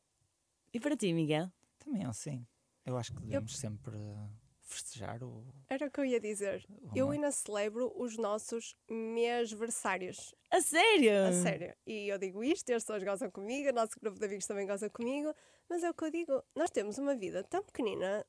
E 0.73 0.79
para 0.79 0.95
ti, 0.95 1.13
Miguel? 1.13 1.51
Também 1.79 2.03
é 2.03 2.09
um 2.09 2.13
sim. 2.13 2.45
Eu 2.85 2.97
acho 2.97 3.13
que 3.13 3.21
devemos 3.21 3.51
eu... 3.53 3.57
sempre 3.57 3.93
festejar 4.73 5.23
o. 5.23 5.45
Era 5.69 5.87
o 5.87 5.91
que 5.91 5.99
eu 5.99 6.05
ia 6.05 6.19
dizer. 6.19 6.65
Eu 6.95 7.09
ainda 7.11 7.31
celebro 7.31 7.91
os 7.95 8.17
nossos 8.17 8.75
mêsversários. 8.89 10.33
A 10.49 10.61
sério? 10.61 11.25
A 11.27 11.33
sério. 11.33 11.75
E 11.85 12.07
eu 12.07 12.17
digo 12.17 12.43
isto, 12.43 12.71
as 12.73 12.83
pessoas 12.83 13.03
gozam 13.03 13.29
comigo, 13.31 13.69
o 13.69 13.73
nosso 13.73 13.99
grupo 13.99 14.19
de 14.19 14.25
amigos 14.25 14.45
também 14.45 14.67
goza 14.67 14.89
comigo, 14.89 15.33
mas 15.69 15.83
é 15.83 15.89
o 15.89 15.93
que 15.93 16.05
eu 16.05 16.11
digo. 16.11 16.43
Nós 16.55 16.69
temos 16.69 16.97
uma 16.97 17.15
vida 17.15 17.43
tão 17.43 17.63
pequenina. 17.63 18.25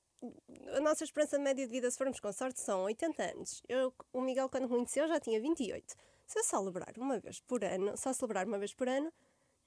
A 0.76 0.80
nossa 0.80 1.02
esperança 1.02 1.38
média 1.38 1.66
de 1.66 1.72
vida, 1.72 1.90
se 1.90 1.98
formos 1.98 2.20
com 2.20 2.32
sorte, 2.32 2.60
são 2.60 2.84
80 2.84 3.22
anos. 3.22 3.62
Eu, 3.68 3.92
o 4.12 4.20
Miguel, 4.20 4.48
quando 4.48 4.64
me 4.64 4.68
conheceu, 4.68 5.08
já 5.08 5.18
tinha 5.18 5.40
28. 5.40 5.94
Se 6.26 6.38
eu 6.38 6.44
celebrar 6.44 6.94
uma 6.96 7.18
vez 7.18 7.40
por 7.40 7.64
ano, 7.64 7.96
só 7.96 8.12
celebrar 8.12 8.46
uma 8.46 8.58
vez 8.58 8.72
por 8.72 8.88
ano, 8.88 9.12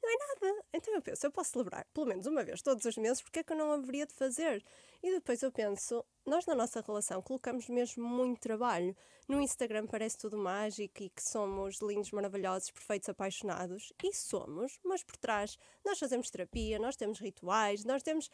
não 0.06 0.14
é 0.14 0.52
nada. 0.52 0.64
Então 0.74 0.94
eu 0.94 1.02
penso, 1.02 1.26
eu 1.26 1.32
posso 1.32 1.52
celebrar 1.52 1.86
pelo 1.94 2.06
menos 2.06 2.28
uma 2.28 2.44
vez 2.44 2.62
todos 2.62 2.86
os 2.86 2.98
meses, 2.98 3.22
porque 3.22 3.40
é 3.40 3.44
que 3.44 3.54
eu 3.54 3.58
não 3.58 3.72
haveria 3.72 4.06
de 4.06 4.14
fazer? 4.14 4.64
E 5.02 5.12
depois 5.12 5.42
eu 5.42 5.52
penso, 5.52 6.06
nós 6.26 6.46
na 6.46 6.56
nossa 6.56 6.82
relação 6.82 7.22
colocamos 7.22 7.68
mesmo 7.68 8.08
muito 8.08 8.40
trabalho. 8.40 8.96
No 9.28 9.42
Instagram 9.42 9.88
parece 9.88 10.18
tudo 10.18 10.38
mágico 10.38 11.02
e 11.02 11.10
que 11.10 11.24
somos 11.24 11.80
lindos, 11.82 12.12
maravilhosos, 12.12 12.72
perfeitos, 12.72 13.10
apaixonados. 13.10 13.92
E 14.04 14.14
somos, 14.14 14.80
mas 14.84 15.04
por 15.04 15.18
trás 15.18 15.58
nós 15.84 15.98
fazemos 15.98 16.30
terapia, 16.30 16.78
nós 16.78 16.96
temos 16.96 17.20
rituais, 17.20 17.84
nós 17.84 18.04
temos. 18.04 18.30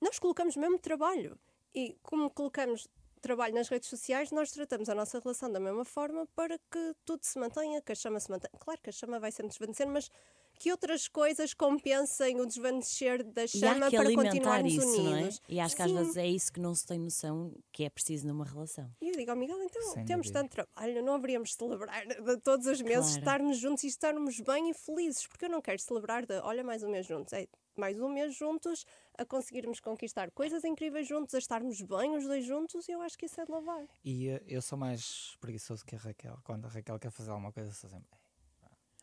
Nós 0.00 0.18
colocamos 0.18 0.56
mesmo 0.56 0.78
trabalho. 0.78 1.38
E 1.74 1.98
como 2.02 2.30
colocamos 2.30 2.86
trabalho 3.20 3.54
nas 3.54 3.68
redes 3.68 3.88
sociais, 3.88 4.30
nós 4.30 4.52
tratamos 4.52 4.88
a 4.88 4.94
nossa 4.94 5.18
relação 5.18 5.50
da 5.50 5.58
mesma 5.58 5.84
forma 5.84 6.26
para 6.34 6.58
que 6.70 6.94
tudo 7.04 7.24
se 7.24 7.38
mantenha, 7.38 7.82
que 7.82 7.92
a 7.92 7.94
chama 7.94 8.20
se 8.20 8.30
mantenha. 8.30 8.52
Claro 8.60 8.80
que 8.80 8.90
a 8.90 8.92
chama 8.92 9.18
vai 9.18 9.32
sempre 9.32 9.48
desvanecer, 9.48 9.88
mas 9.88 10.10
que 10.58 10.70
outras 10.70 11.08
coisas 11.08 11.54
compensem 11.54 12.40
o 12.40 12.46
desvanecer 12.46 13.22
da 13.24 13.46
chama 13.46 13.90
para 13.90 14.14
continuarmos 14.14 14.72
isso, 14.72 14.86
unidos. 14.86 15.04
Não 15.04 15.16
é? 15.16 15.30
E 15.48 15.60
acho 15.60 15.76
que 15.76 15.82
às 15.82 15.90
vezes 15.90 16.16
é 16.16 16.26
isso 16.26 16.52
que 16.52 16.60
não 16.60 16.74
se 16.74 16.86
tem 16.86 16.98
noção 16.98 17.52
que 17.72 17.84
é 17.84 17.90
preciso 17.90 18.26
numa 18.26 18.44
relação. 18.44 18.90
E 19.00 19.08
eu 19.08 19.16
digo 19.16 19.30
ao 19.30 19.36
Miguel, 19.36 19.62
então 19.62 19.82
Sem 19.92 20.04
temos 20.04 20.26
dúvida. 20.26 20.40
tanto 20.40 20.50
trabalho, 20.52 21.02
não 21.02 21.14
haveríamos 21.14 21.50
de 21.50 21.56
celebrar 21.56 22.06
de 22.06 22.36
todos 22.38 22.66
os 22.66 22.80
meses 22.80 23.10
claro. 23.10 23.18
estarmos 23.18 23.58
juntos 23.58 23.84
e 23.84 23.88
estarmos 23.88 24.40
bem 24.40 24.70
e 24.70 24.74
felizes, 24.74 25.26
porque 25.26 25.46
eu 25.46 25.50
não 25.50 25.60
quero 25.60 25.78
celebrar 25.80 26.26
de 26.26 26.34
olha 26.40 26.64
mais 26.64 26.82
um 26.82 26.90
mês 26.90 27.06
juntos. 27.06 27.32
É, 27.32 27.46
mais 27.76 28.00
um 28.00 28.08
mês 28.08 28.34
juntos, 28.34 28.86
a 29.18 29.24
conseguirmos 29.24 29.80
conquistar 29.80 30.30
coisas 30.30 30.64
incríveis 30.64 31.06
juntos, 31.06 31.34
a 31.34 31.38
estarmos 31.38 31.80
bem 31.82 32.16
os 32.16 32.24
dois 32.24 32.44
juntos, 32.44 32.88
eu 32.88 33.00
acho 33.02 33.18
que 33.18 33.26
isso 33.26 33.40
é 33.40 33.44
de 33.44 33.50
louvar. 33.50 33.84
E 34.04 34.30
uh, 34.30 34.40
eu 34.46 34.62
sou 34.62 34.78
mais 34.78 35.36
preguiçoso 35.40 35.84
que 35.84 35.94
a 35.94 35.98
Raquel. 35.98 36.38
Quando 36.42 36.64
a 36.64 36.68
Raquel 36.68 36.98
quer 36.98 37.10
fazer 37.10 37.30
alguma 37.30 37.52
coisa, 37.52 37.70
sou 37.72 37.90
sempre. 37.90 38.25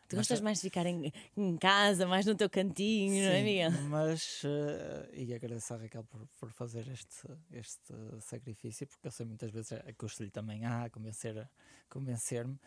Tu 0.07 0.15
gostas 0.15 0.41
mais 0.41 0.57
de 0.57 0.63
ficar 0.63 0.85
em, 0.85 1.11
em, 1.35 1.57
casa, 1.57 2.05
mais 2.05 2.25
no 2.25 2.35
teu 2.35 2.49
cantinho, 2.49 3.15
Sim, 3.15 3.25
não 3.25 3.31
é, 3.31 3.43
Miguel? 3.43 3.71
Mas, 3.89 4.43
uh, 4.43 5.13
e 5.13 5.33
agradeço 5.33 5.73
à 5.73 5.77
Raquel 5.77 6.03
por, 6.03 6.27
por 6.39 6.51
fazer 6.51 6.87
este, 6.89 7.27
este 7.51 7.93
sacrifício, 8.21 8.85
porque 8.87 9.07
eu 9.07 9.11
sei 9.11 9.25
muitas 9.25 9.51
vezes 9.51 9.71
a 9.71 9.93
custo-lhe 9.93 10.29
também 10.29 10.65
a 10.65 10.89
convencer, 10.89 11.49
convencer-me, 11.89 12.59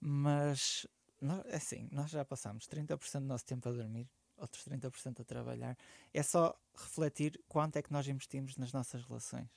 mas 0.00 0.86
nós, 1.20 1.44
é 1.46 1.56
assim, 1.56 1.88
nós 1.92 2.10
já 2.10 2.24
passamos 2.24 2.66
30% 2.66 3.20
do 3.20 3.26
nosso 3.26 3.44
tempo 3.44 3.68
a 3.68 3.72
dormir 3.72 4.08
outros 4.38 4.64
30% 4.64 5.20
a 5.20 5.24
trabalhar. 5.24 5.76
É 6.14 6.22
só 6.22 6.56
refletir 6.74 7.40
quanto 7.48 7.76
é 7.76 7.82
que 7.82 7.92
nós 7.92 8.06
investimos 8.06 8.56
nas 8.56 8.72
nossas 8.72 9.02
relações. 9.04 9.48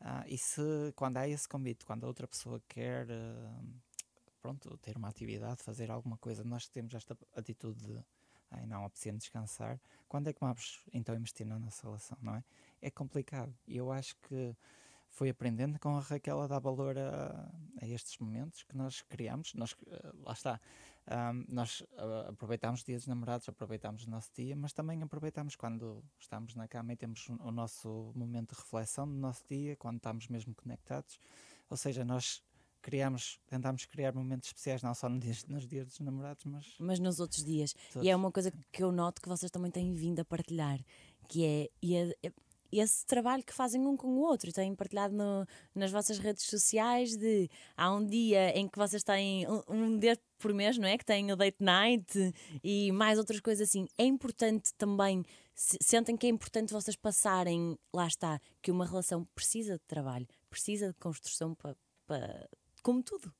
Ah, 0.00 0.24
e 0.26 0.38
se, 0.38 0.62
quando 0.94 1.18
há 1.18 1.28
esse 1.28 1.48
convite, 1.48 1.84
quando 1.84 2.04
a 2.04 2.06
outra 2.06 2.26
pessoa 2.26 2.62
quer 2.68 3.06
uh, 3.06 3.80
pronto, 4.40 4.76
ter 4.78 4.96
uma 4.96 5.08
atividade, 5.08 5.62
fazer 5.62 5.90
alguma 5.90 6.16
coisa, 6.18 6.42
nós 6.44 6.68
temos 6.68 6.94
esta 6.94 7.16
atitude 7.34 7.86
de 7.86 8.04
ai 8.50 8.66
não, 8.66 8.84
apetecendo 8.84 9.18
descansar, 9.18 9.80
quando 10.08 10.28
é 10.28 10.32
que 10.32 10.40
vamos 10.40 10.80
então 10.92 11.14
investir 11.14 11.46
na 11.46 11.58
nossa 11.58 11.86
relação, 11.86 12.18
não 12.20 12.34
é? 12.34 12.44
É 12.82 12.90
complicado. 12.90 13.54
E 13.66 13.76
eu 13.76 13.92
acho 13.92 14.16
que 14.16 14.56
foi 15.10 15.28
aprendendo 15.28 15.78
com 15.78 15.96
a 15.96 16.00
Raquel 16.00 16.40
a 16.40 16.46
dar 16.46 16.58
valor 16.58 16.96
a, 16.96 17.52
a 17.80 17.86
estes 17.86 18.18
momentos 18.18 18.62
que 18.62 18.76
nós 18.76 19.02
criamos. 19.02 19.54
Nós, 19.54 19.72
uh, 19.72 20.22
lá 20.22 20.32
está, 20.32 20.60
um, 21.08 21.44
nós 21.48 21.80
uh, 21.80 22.30
aproveitamos 22.30 22.82
dias 22.82 23.06
namorados, 23.06 23.48
aproveitamos 23.48 24.04
o 24.04 24.10
nosso 24.10 24.30
dia, 24.34 24.56
mas 24.56 24.72
também 24.72 25.02
aproveitamos 25.02 25.56
quando 25.56 26.02
estamos 26.18 26.54
na 26.54 26.66
cama 26.68 26.92
e 26.92 26.96
temos 26.96 27.28
o 27.28 27.50
nosso 27.50 28.12
momento 28.14 28.54
de 28.54 28.60
reflexão 28.60 29.06
do 29.06 29.14
nosso 29.14 29.44
dia, 29.48 29.76
quando 29.76 29.96
estamos 29.96 30.28
mesmo 30.28 30.54
conectados. 30.54 31.18
Ou 31.68 31.76
seja, 31.76 32.04
nós 32.04 32.42
criamos, 32.80 33.38
tentamos 33.46 33.84
criar 33.86 34.14
momentos 34.14 34.48
especiais, 34.48 34.82
não 34.82 34.94
só 34.94 35.08
nos 35.08 35.20
dias, 35.20 35.44
nos 35.46 35.66
dias 35.66 35.86
dos 35.86 36.00
namorados, 36.00 36.44
mas. 36.44 36.74
Mas 36.78 36.98
nos 36.98 37.20
outros 37.20 37.44
dias. 37.44 37.74
Todos. 37.92 38.06
E 38.06 38.10
é 38.10 38.16
uma 38.16 38.32
coisa 38.32 38.52
que 38.72 38.82
eu 38.82 38.90
noto 38.92 39.20
que 39.20 39.28
vocês 39.28 39.50
também 39.50 39.70
têm 39.70 39.92
vindo 39.94 40.20
a 40.20 40.24
partilhar, 40.24 40.78
que 41.28 41.44
é. 41.44 41.68
E 41.82 41.96
é, 41.96 42.14
é 42.22 42.32
esse 42.72 43.04
trabalho 43.04 43.42
que 43.42 43.52
fazem 43.52 43.84
um 43.86 43.96
com 43.96 44.08
o 44.08 44.20
outro. 44.20 44.52
Têm 44.52 44.74
partilhado 44.74 45.14
no, 45.14 45.46
nas 45.74 45.90
vossas 45.90 46.18
redes 46.18 46.44
sociais 46.44 47.16
de 47.16 47.48
há 47.76 47.92
um 47.92 48.06
dia 48.06 48.56
em 48.56 48.68
que 48.68 48.78
vocês 48.78 49.02
têm 49.02 49.46
um, 49.48 49.62
um 49.68 49.98
dia 49.98 50.18
por 50.38 50.54
mês, 50.54 50.78
não 50.78 50.86
é? 50.86 50.96
Que 50.96 51.04
têm 51.04 51.30
o 51.32 51.36
date 51.36 51.58
night 51.60 52.34
e 52.62 52.92
mais 52.92 53.18
outras 53.18 53.40
coisas 53.40 53.68
assim. 53.68 53.86
É 53.98 54.04
importante 54.04 54.72
também, 54.78 55.24
sentem 55.54 56.16
que 56.16 56.26
é 56.26 56.30
importante 56.30 56.72
vocês 56.72 56.96
passarem, 56.96 57.76
lá 57.92 58.06
está, 58.06 58.40
que 58.62 58.70
uma 58.70 58.86
relação 58.86 59.26
precisa 59.34 59.74
de 59.74 59.84
trabalho, 59.86 60.26
precisa 60.48 60.88
de 60.88 60.94
construção 60.94 61.54
para, 61.54 61.76
para 62.06 62.48
como 62.82 63.02
tudo. 63.02 63.32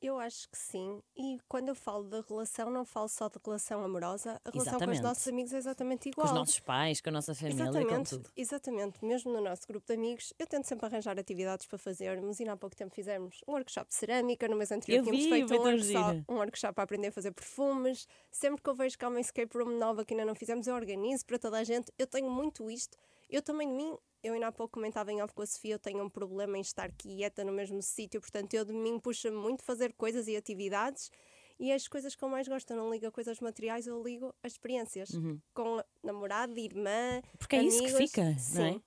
Eu 0.00 0.18
acho 0.20 0.48
que 0.48 0.56
sim. 0.56 1.02
E 1.16 1.40
quando 1.48 1.70
eu 1.70 1.74
falo 1.74 2.04
da 2.04 2.20
relação, 2.20 2.70
não 2.70 2.84
falo 2.84 3.08
só 3.08 3.28
de 3.28 3.36
relação 3.44 3.82
amorosa. 3.82 4.40
A 4.44 4.50
relação 4.50 4.74
exatamente. 4.74 4.86
com 4.86 4.92
os 4.92 5.00
nossos 5.00 5.28
amigos 5.28 5.52
é 5.52 5.56
exatamente 5.56 6.08
igual. 6.08 6.26
Com 6.26 6.32
os 6.32 6.38
nossos 6.38 6.60
pais, 6.60 7.00
com 7.00 7.08
a 7.08 7.12
nossa 7.12 7.34
família, 7.34 7.64
exatamente, 7.64 7.88
com 7.88 8.02
tudo. 8.04 8.30
Exatamente. 8.36 9.04
Mesmo 9.04 9.32
no 9.32 9.40
nosso 9.40 9.66
grupo 9.66 9.84
de 9.88 9.94
amigos, 9.94 10.32
eu 10.38 10.46
tento 10.46 10.66
sempre 10.66 10.86
arranjar 10.86 11.18
atividades 11.18 11.66
para 11.66 11.78
fazermos. 11.78 12.38
E 12.38 12.48
há 12.48 12.56
pouco 12.56 12.76
tempo 12.76 12.94
fizemos 12.94 13.40
um 13.46 13.52
workshop 13.54 13.88
de 13.88 13.96
cerâmica. 13.96 14.46
No 14.46 14.56
mês 14.56 14.70
anterior 14.70 14.98
eu 14.98 15.04
tínhamos 15.04 15.24
vi, 15.24 15.30
feito 15.30 15.54
um 15.54 15.64
workshop, 15.64 16.24
um 16.28 16.34
workshop 16.36 16.74
para 16.74 16.84
aprender 16.84 17.08
a 17.08 17.12
fazer 17.12 17.32
perfumes. 17.32 18.06
Sempre 18.30 18.62
que 18.62 18.70
eu 18.70 18.74
vejo 18.76 18.96
que 18.96 19.04
há 19.04 19.08
uma 19.08 19.20
escape 19.20 19.58
room 19.58 19.78
nova 19.78 20.04
que 20.04 20.14
ainda 20.14 20.24
não 20.24 20.34
fizemos, 20.36 20.68
eu 20.68 20.76
organizo 20.76 21.26
para 21.26 21.40
toda 21.40 21.58
a 21.58 21.64
gente. 21.64 21.92
Eu 21.98 22.06
tenho 22.06 22.30
muito 22.30 22.70
isto. 22.70 22.96
Eu 23.28 23.42
também 23.42 23.68
de 23.68 23.74
mim 23.74 23.96
eu 24.22 24.34
ainda 24.34 24.48
há 24.48 24.52
pouco 24.52 24.74
comentava 24.74 25.12
em 25.12 25.22
off 25.22 25.32
com 25.34 25.42
a 25.42 25.46
Sofia, 25.46 25.74
eu 25.74 25.78
tenho 25.78 26.02
um 26.02 26.08
problema 26.08 26.58
em 26.58 26.60
estar 26.60 26.90
quieta 26.92 27.44
no 27.44 27.52
mesmo 27.52 27.80
sítio, 27.82 28.20
portanto 28.20 28.54
eu 28.54 28.64
de 28.64 28.72
mim 28.72 28.98
puxa 28.98 29.30
muito 29.30 29.62
fazer 29.62 29.92
coisas 29.92 30.26
e 30.26 30.36
atividades 30.36 31.10
e 31.58 31.72
as 31.72 31.88
coisas 31.88 32.14
que 32.14 32.22
eu 32.22 32.28
mais 32.28 32.46
gosto, 32.46 32.70
eu 32.70 32.76
não 32.76 32.90
ligo 32.90 33.06
a 33.06 33.10
coisas 33.10 33.40
materiais, 33.40 33.86
eu 33.86 34.02
ligo 34.02 34.34
as 34.42 34.52
experiências 34.52 35.10
uhum. 35.10 35.40
com 35.52 35.82
namorado, 36.02 36.56
irmã, 36.58 37.20
Porque 37.38 37.56
é 37.56 37.60
amigos, 37.60 37.76
isso 37.76 37.96
que 37.96 38.06
fica, 38.06 38.38
sim. 38.38 38.58
não 38.58 38.64
é? 38.66 38.80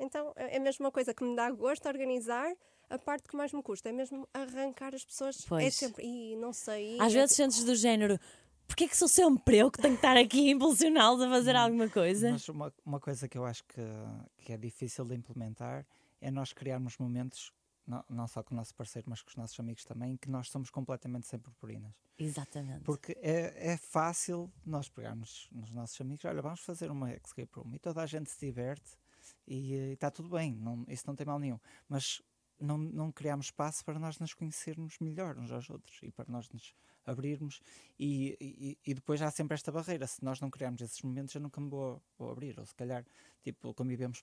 Então 0.00 0.32
é 0.36 0.56
a 0.56 0.60
mesma 0.60 0.90
coisa 0.90 1.12
que 1.12 1.24
me 1.24 1.34
dá 1.34 1.50
gosto 1.50 1.86
organizar, 1.88 2.52
a 2.88 2.98
parte 2.98 3.28
que 3.28 3.36
mais 3.36 3.52
me 3.52 3.62
custa 3.62 3.88
é 3.88 3.92
mesmo 3.92 4.28
arrancar 4.32 4.94
as 4.94 5.04
pessoas. 5.04 5.40
É 5.44 5.48
pois. 5.48 5.64
É 5.64 5.70
sempre, 5.70 6.04
e 6.04 6.36
não 6.36 6.52
sei. 6.52 6.98
Às 7.00 7.12
é 7.12 7.18
vezes 7.18 7.36
tipo... 7.36 7.50
sentes 7.50 7.64
do 7.64 7.74
género, 7.74 8.18
Porquê 8.68 8.86
que 8.86 8.96
sou 8.96 9.08
sempre 9.08 9.56
eu 9.56 9.70
que 9.70 9.80
tenho 9.80 9.94
que 9.94 9.98
estar 9.98 10.16
aqui 10.16 10.48
a 10.48 10.52
impulsioná-los 10.52 11.22
a 11.22 11.28
fazer 11.30 11.56
alguma 11.56 11.88
coisa? 11.88 12.30
Mas 12.30 12.48
uma, 12.50 12.72
uma 12.84 13.00
coisa 13.00 13.26
que 13.26 13.38
eu 13.38 13.44
acho 13.44 13.64
que, 13.64 13.80
que 14.48 14.52
é 14.54 14.56
difícil 14.56 15.04
de 15.04 15.14
implementar 15.14 15.86
é 16.22 16.30
nós 16.30 16.54
criarmos 16.54 16.96
momentos, 16.96 17.52
não, 17.86 18.02
não 18.08 18.26
só 18.26 18.42
com 18.42 18.54
o 18.54 18.56
nosso 18.56 18.74
parceiro, 18.74 19.10
mas 19.10 19.20
com 19.20 19.28
os 19.28 19.36
nossos 19.36 19.60
amigos 19.60 19.84
também, 19.84 20.16
que 20.16 20.30
nós 20.30 20.48
somos 20.48 20.70
completamente 20.70 21.26
sem 21.26 21.38
purpurinas. 21.38 21.92
Exatamente. 22.18 22.82
Porque 22.82 23.12
é, 23.20 23.72
é 23.72 23.76
fácil 23.76 24.50
nós 24.64 24.88
pegarmos 24.88 25.50
nos 25.52 25.70
nossos 25.70 26.00
amigos, 26.00 26.24
olha, 26.24 26.40
vamos 26.40 26.60
fazer 26.60 26.90
uma 26.90 27.12
escape 27.12 27.50
room 27.54 27.74
e 27.74 27.78
toda 27.78 28.00
a 28.00 28.06
gente 28.06 28.30
se 28.30 28.40
diverte 28.40 28.96
e 29.46 29.74
está 29.92 30.10
tudo 30.10 30.30
bem, 30.30 30.54
não, 30.54 30.82
isso 30.88 31.04
não 31.06 31.14
tem 31.14 31.26
mal 31.26 31.38
nenhum. 31.38 31.60
Mas 31.86 32.22
não, 32.58 32.78
não 32.78 33.12
criamos 33.12 33.46
espaço 33.48 33.84
para 33.84 33.98
nós 33.98 34.18
nos 34.18 34.32
conhecermos 34.32 34.98
melhor 34.98 35.36
uns 35.36 35.52
aos 35.52 35.68
outros 35.68 35.98
e 36.02 36.10
para 36.10 36.24
nós 36.26 36.48
nos 36.48 36.74
abrirmos 37.10 37.60
e, 37.98 38.36
e, 38.40 38.78
e, 38.86 38.94
depois 38.94 39.20
há 39.22 39.30
sempre 39.30 39.54
esta 39.54 39.72
barreira. 39.72 40.06
Se 40.06 40.24
nós 40.24 40.40
não 40.40 40.50
criarmos 40.50 40.80
esses 40.80 41.00
momentos, 41.02 41.34
eu 41.34 41.40
nunca 41.40 41.60
me 41.60 41.68
vou, 41.68 42.00
vou 42.18 42.30
abrir. 42.30 42.58
Ou 42.58 42.66
se 42.66 42.74
calhar, 42.74 43.04
tipo, 43.42 43.72
convivemos 43.74 44.22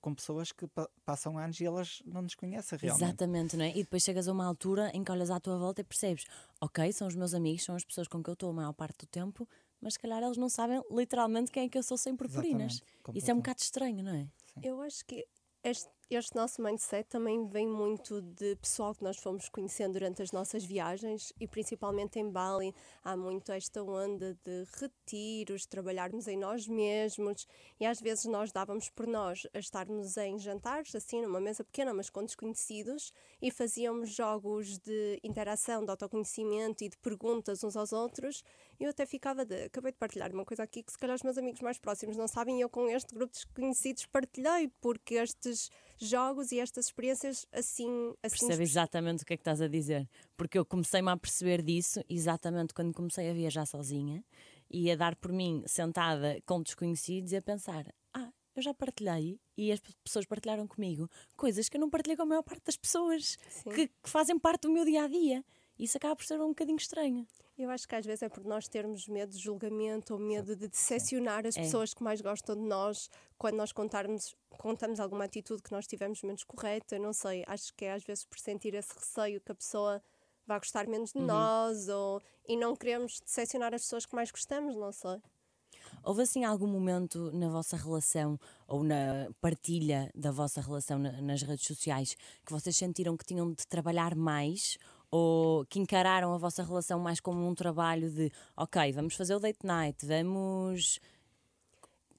com 0.00 0.14
pessoas 0.14 0.52
que 0.52 0.66
passam 1.04 1.36
anos 1.38 1.60
e 1.60 1.66
elas 1.66 2.02
não 2.06 2.22
nos 2.22 2.34
conhecem 2.34 2.78
realmente. 2.78 3.04
Exatamente, 3.04 3.56
não 3.56 3.64
é? 3.64 3.70
E 3.70 3.82
depois 3.82 4.02
chegas 4.02 4.28
a 4.28 4.32
uma 4.32 4.46
altura 4.46 4.90
em 4.94 5.02
que 5.02 5.10
olhas 5.12 5.30
à 5.30 5.38
tua 5.40 5.58
volta 5.58 5.80
e 5.80 5.84
percebes, 5.84 6.24
ok, 6.60 6.92
são 6.92 7.08
os 7.08 7.16
meus 7.16 7.34
amigos, 7.34 7.64
são 7.64 7.74
as 7.74 7.84
pessoas 7.84 8.08
com 8.08 8.22
que 8.22 8.30
eu 8.30 8.34
estou 8.34 8.50
a 8.50 8.52
maior 8.52 8.72
parte 8.72 8.98
do 8.98 9.06
tempo, 9.06 9.48
mas 9.80 9.94
se 9.94 9.98
calhar 9.98 10.22
eles 10.22 10.36
não 10.36 10.48
sabem 10.48 10.82
literalmente 10.90 11.50
quem 11.50 11.64
é 11.64 11.68
que 11.68 11.78
eu 11.78 11.82
sou 11.82 11.98
sem 11.98 12.16
purpurinas. 12.16 12.82
Isso 13.14 13.30
é 13.30 13.34
um 13.34 13.38
bocado 13.38 13.60
estranho, 13.60 14.02
não 14.02 14.14
é? 14.14 14.28
Sim. 14.46 14.60
Eu 14.62 14.80
acho 14.82 15.04
que 15.04 15.26
este, 15.62 15.90
este 16.16 16.34
nosso 16.34 16.60
mindset 16.60 17.08
também 17.08 17.46
vem 17.46 17.68
muito 17.68 18.20
de 18.20 18.56
pessoal 18.56 18.92
que 18.92 19.04
nós 19.04 19.16
fomos 19.16 19.48
conhecendo 19.48 19.92
durante 19.92 20.20
as 20.20 20.32
nossas 20.32 20.64
viagens 20.64 21.32
e 21.38 21.46
principalmente 21.46 22.18
em 22.18 22.28
Bali. 22.28 22.74
Há 23.04 23.16
muito 23.16 23.52
esta 23.52 23.80
onda 23.80 24.36
de 24.44 24.64
retiros, 24.80 25.66
trabalharmos 25.66 26.26
em 26.26 26.36
nós 26.36 26.66
mesmos 26.66 27.46
e 27.78 27.86
às 27.86 28.00
vezes 28.00 28.24
nós 28.24 28.50
dávamos 28.50 28.90
por 28.90 29.06
nós 29.06 29.46
a 29.54 29.60
estarmos 29.60 30.16
em 30.16 30.36
jantares, 30.36 30.92
assim 30.96 31.22
numa 31.22 31.40
mesa 31.40 31.62
pequena, 31.62 31.94
mas 31.94 32.10
com 32.10 32.24
desconhecidos 32.24 33.12
e 33.40 33.52
fazíamos 33.52 34.10
jogos 34.10 34.78
de 34.78 35.20
interação, 35.22 35.84
de 35.84 35.92
autoconhecimento 35.92 36.82
e 36.82 36.88
de 36.88 36.98
perguntas 36.98 37.62
uns 37.62 37.76
aos 37.76 37.92
outros. 37.92 38.42
E 38.80 38.84
eu 38.84 38.90
até 38.90 39.06
ficava 39.06 39.44
de, 39.44 39.66
acabei 39.66 39.92
de 39.92 39.98
partilhar 39.98 40.32
uma 40.32 40.44
coisa 40.44 40.64
aqui 40.64 40.82
que 40.82 40.90
se 40.90 40.98
calhar 40.98 41.14
os 41.14 41.22
meus 41.22 41.38
amigos 41.38 41.60
mais 41.60 41.78
próximos 41.78 42.16
não 42.16 42.26
sabem 42.26 42.58
e 42.58 42.62
eu 42.62 42.68
com 42.68 42.88
este 42.88 43.14
grupo 43.14 43.32
de 43.32 43.38
desconhecidos 43.44 44.06
partilhei 44.06 44.72
porque 44.80 45.14
estes 45.14 45.70
jogos 46.00 46.52
e 46.52 46.58
estas 46.58 46.86
experiências 46.86 47.46
assim. 47.52 48.14
assim 48.22 48.46
Percebe 48.46 48.62
exatamente 48.62 49.22
o 49.22 49.26
que 49.26 49.34
é 49.34 49.36
que 49.36 49.42
estás 49.42 49.60
a 49.60 49.68
dizer. 49.68 50.08
Porque 50.36 50.58
eu 50.58 50.64
comecei-me 50.64 51.10
a 51.10 51.16
perceber 51.16 51.62
disso 51.62 52.02
exatamente 52.08 52.74
quando 52.74 52.94
comecei 52.94 53.30
a 53.30 53.34
viajar 53.34 53.66
sozinha 53.66 54.24
e 54.70 54.90
a 54.90 54.96
dar 54.96 55.16
por 55.16 55.32
mim 55.32 55.62
sentada 55.66 56.40
com 56.46 56.62
desconhecidos 56.62 57.32
e 57.32 57.36
a 57.36 57.42
pensar: 57.42 57.86
ah, 58.14 58.32
eu 58.54 58.62
já 58.62 58.74
partilhei 58.74 59.38
e 59.56 59.72
as 59.72 59.80
pessoas 60.02 60.26
partilharam 60.26 60.66
comigo 60.66 61.08
coisas 61.36 61.68
que 61.68 61.76
eu 61.76 61.80
não 61.80 61.90
partilhei 61.90 62.16
com 62.16 62.22
a 62.22 62.26
maior 62.26 62.42
parte 62.42 62.64
das 62.64 62.76
pessoas 62.76 63.36
que, 63.74 63.88
que, 63.88 64.10
fazem 64.10 64.38
parte 64.38 64.62
do 64.62 64.72
meu 64.72 64.84
dia 64.84 65.04
a 65.04 65.08
dia. 65.08 65.44
Isso 65.80 65.96
acaba 65.96 66.14
por 66.14 66.26
ser 66.26 66.38
um 66.38 66.48
bocadinho 66.48 66.76
estranho. 66.76 67.26
Eu 67.56 67.70
acho 67.70 67.88
que 67.88 67.94
às 67.94 68.04
vezes 68.04 68.22
é 68.22 68.28
por 68.28 68.44
nós 68.44 68.68
termos 68.68 69.08
medo 69.08 69.32
de 69.32 69.38
julgamento 69.38 70.12
ou 70.12 70.20
medo 70.20 70.54
de 70.54 70.68
decepcionar 70.68 71.46
as 71.46 71.56
é. 71.56 71.62
pessoas 71.62 71.94
que 71.94 72.02
mais 72.02 72.20
gostam 72.20 72.54
de 72.54 72.62
nós 72.62 73.08
quando 73.38 73.56
nós 73.56 73.72
contarmos, 73.72 74.36
contamos 74.50 75.00
alguma 75.00 75.24
atitude 75.24 75.62
que 75.62 75.72
nós 75.72 75.86
tivemos 75.86 76.22
menos 76.22 76.44
correta. 76.44 76.98
Não 76.98 77.14
sei, 77.14 77.44
acho 77.46 77.72
que 77.74 77.86
é 77.86 77.94
às 77.94 78.04
vezes 78.04 78.26
por 78.26 78.38
sentir 78.38 78.74
esse 78.74 78.92
receio 78.94 79.40
que 79.40 79.52
a 79.52 79.54
pessoa 79.54 80.02
vai 80.46 80.58
gostar 80.58 80.86
menos 80.86 81.12
de 81.12 81.18
uhum. 81.18 81.26
nós 81.26 81.88
ou, 81.88 82.20
e 82.46 82.58
não 82.58 82.76
queremos 82.76 83.18
decepcionar 83.24 83.72
as 83.72 83.82
pessoas 83.82 84.04
que 84.04 84.14
mais 84.14 84.30
gostamos, 84.30 84.76
não 84.76 84.92
sei. 84.92 85.18
Houve 86.04 86.22
assim 86.22 86.44
algum 86.44 86.66
momento 86.66 87.30
na 87.32 87.48
vossa 87.48 87.76
relação 87.76 88.38
ou 88.68 88.82
na 88.82 89.30
partilha 89.40 90.10
da 90.14 90.30
vossa 90.30 90.60
relação 90.60 90.98
na, 90.98 91.20
nas 91.22 91.42
redes 91.42 91.66
sociais 91.66 92.16
que 92.44 92.52
vocês 92.52 92.76
sentiram 92.76 93.16
que 93.16 93.24
tinham 93.24 93.50
de 93.50 93.66
trabalhar 93.66 94.14
mais 94.14 94.78
ou 95.10 95.64
que 95.66 95.78
encararam 95.80 96.32
a 96.34 96.38
vossa 96.38 96.62
relação 96.62 96.98
mais 97.00 97.20
como 97.20 97.46
um 97.46 97.54
trabalho 97.54 98.10
de 98.10 98.30
ok, 98.56 98.92
vamos 98.92 99.14
fazer 99.14 99.34
o 99.34 99.40
date 99.40 99.64
night, 99.66 100.04
vamos. 100.06 101.00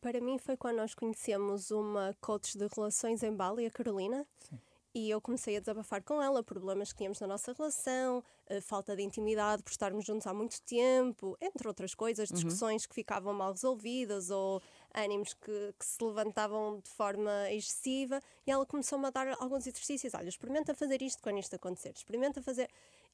Para 0.02 0.20
mim 0.20 0.38
foi 0.40 0.58
quando 0.58 0.78
nós 0.78 0.96
conhecemos 0.96 1.70
uma 1.72 2.16
coach 2.20 2.58
de 2.58 2.68
relações 2.76 3.22
em 3.24 3.32
Bali, 3.36 3.66
a 3.66 3.72
Carolina. 3.72 4.26
Sim. 4.40 4.60
E 4.94 5.10
eu 5.10 5.22
comecei 5.22 5.56
a 5.56 5.60
desabafar 5.62 6.04
com 6.04 6.22
ela 6.22 6.44
problemas 6.44 6.92
que 6.92 6.98
tínhamos 6.98 7.18
na 7.22 7.28
nossa 7.28 7.54
relação, 7.54 8.22
falta 8.64 8.94
de 8.94 9.02
intimidade 9.02 9.64
por 9.64 9.70
estarmos 9.72 10.04
juntos 10.04 10.28
há 10.28 10.34
muito 10.34 10.62
tempo, 10.64 11.38
entre 11.40 11.66
outras 11.66 11.96
coisas, 11.96 12.30
Uhum. 12.30 12.36
discussões 12.36 12.86
que 12.86 12.94
ficavam 12.94 13.34
mal 13.34 13.52
resolvidas 13.54 14.30
ou 14.30 14.62
ânimos 14.94 15.34
que, 15.34 15.74
que 15.78 15.86
se 15.86 16.04
levantavam 16.04 16.80
de 16.80 16.90
forma 16.90 17.52
excessiva. 17.52 18.22
E 18.46 18.52
ela 18.52 18.66
começou-me 18.66 19.08
a 19.08 19.10
dar 19.10 19.28
alguns 19.40 19.68
exercícios: 19.68 20.14
olha, 20.14 20.30
experimenta 20.30 20.74
fazer 20.74 21.02
isto 21.02 21.22
quando 21.22 21.40
isto 21.40 21.56
acontecer, 21.56 21.94
experimenta 21.96 22.42
fazer. 22.42 22.70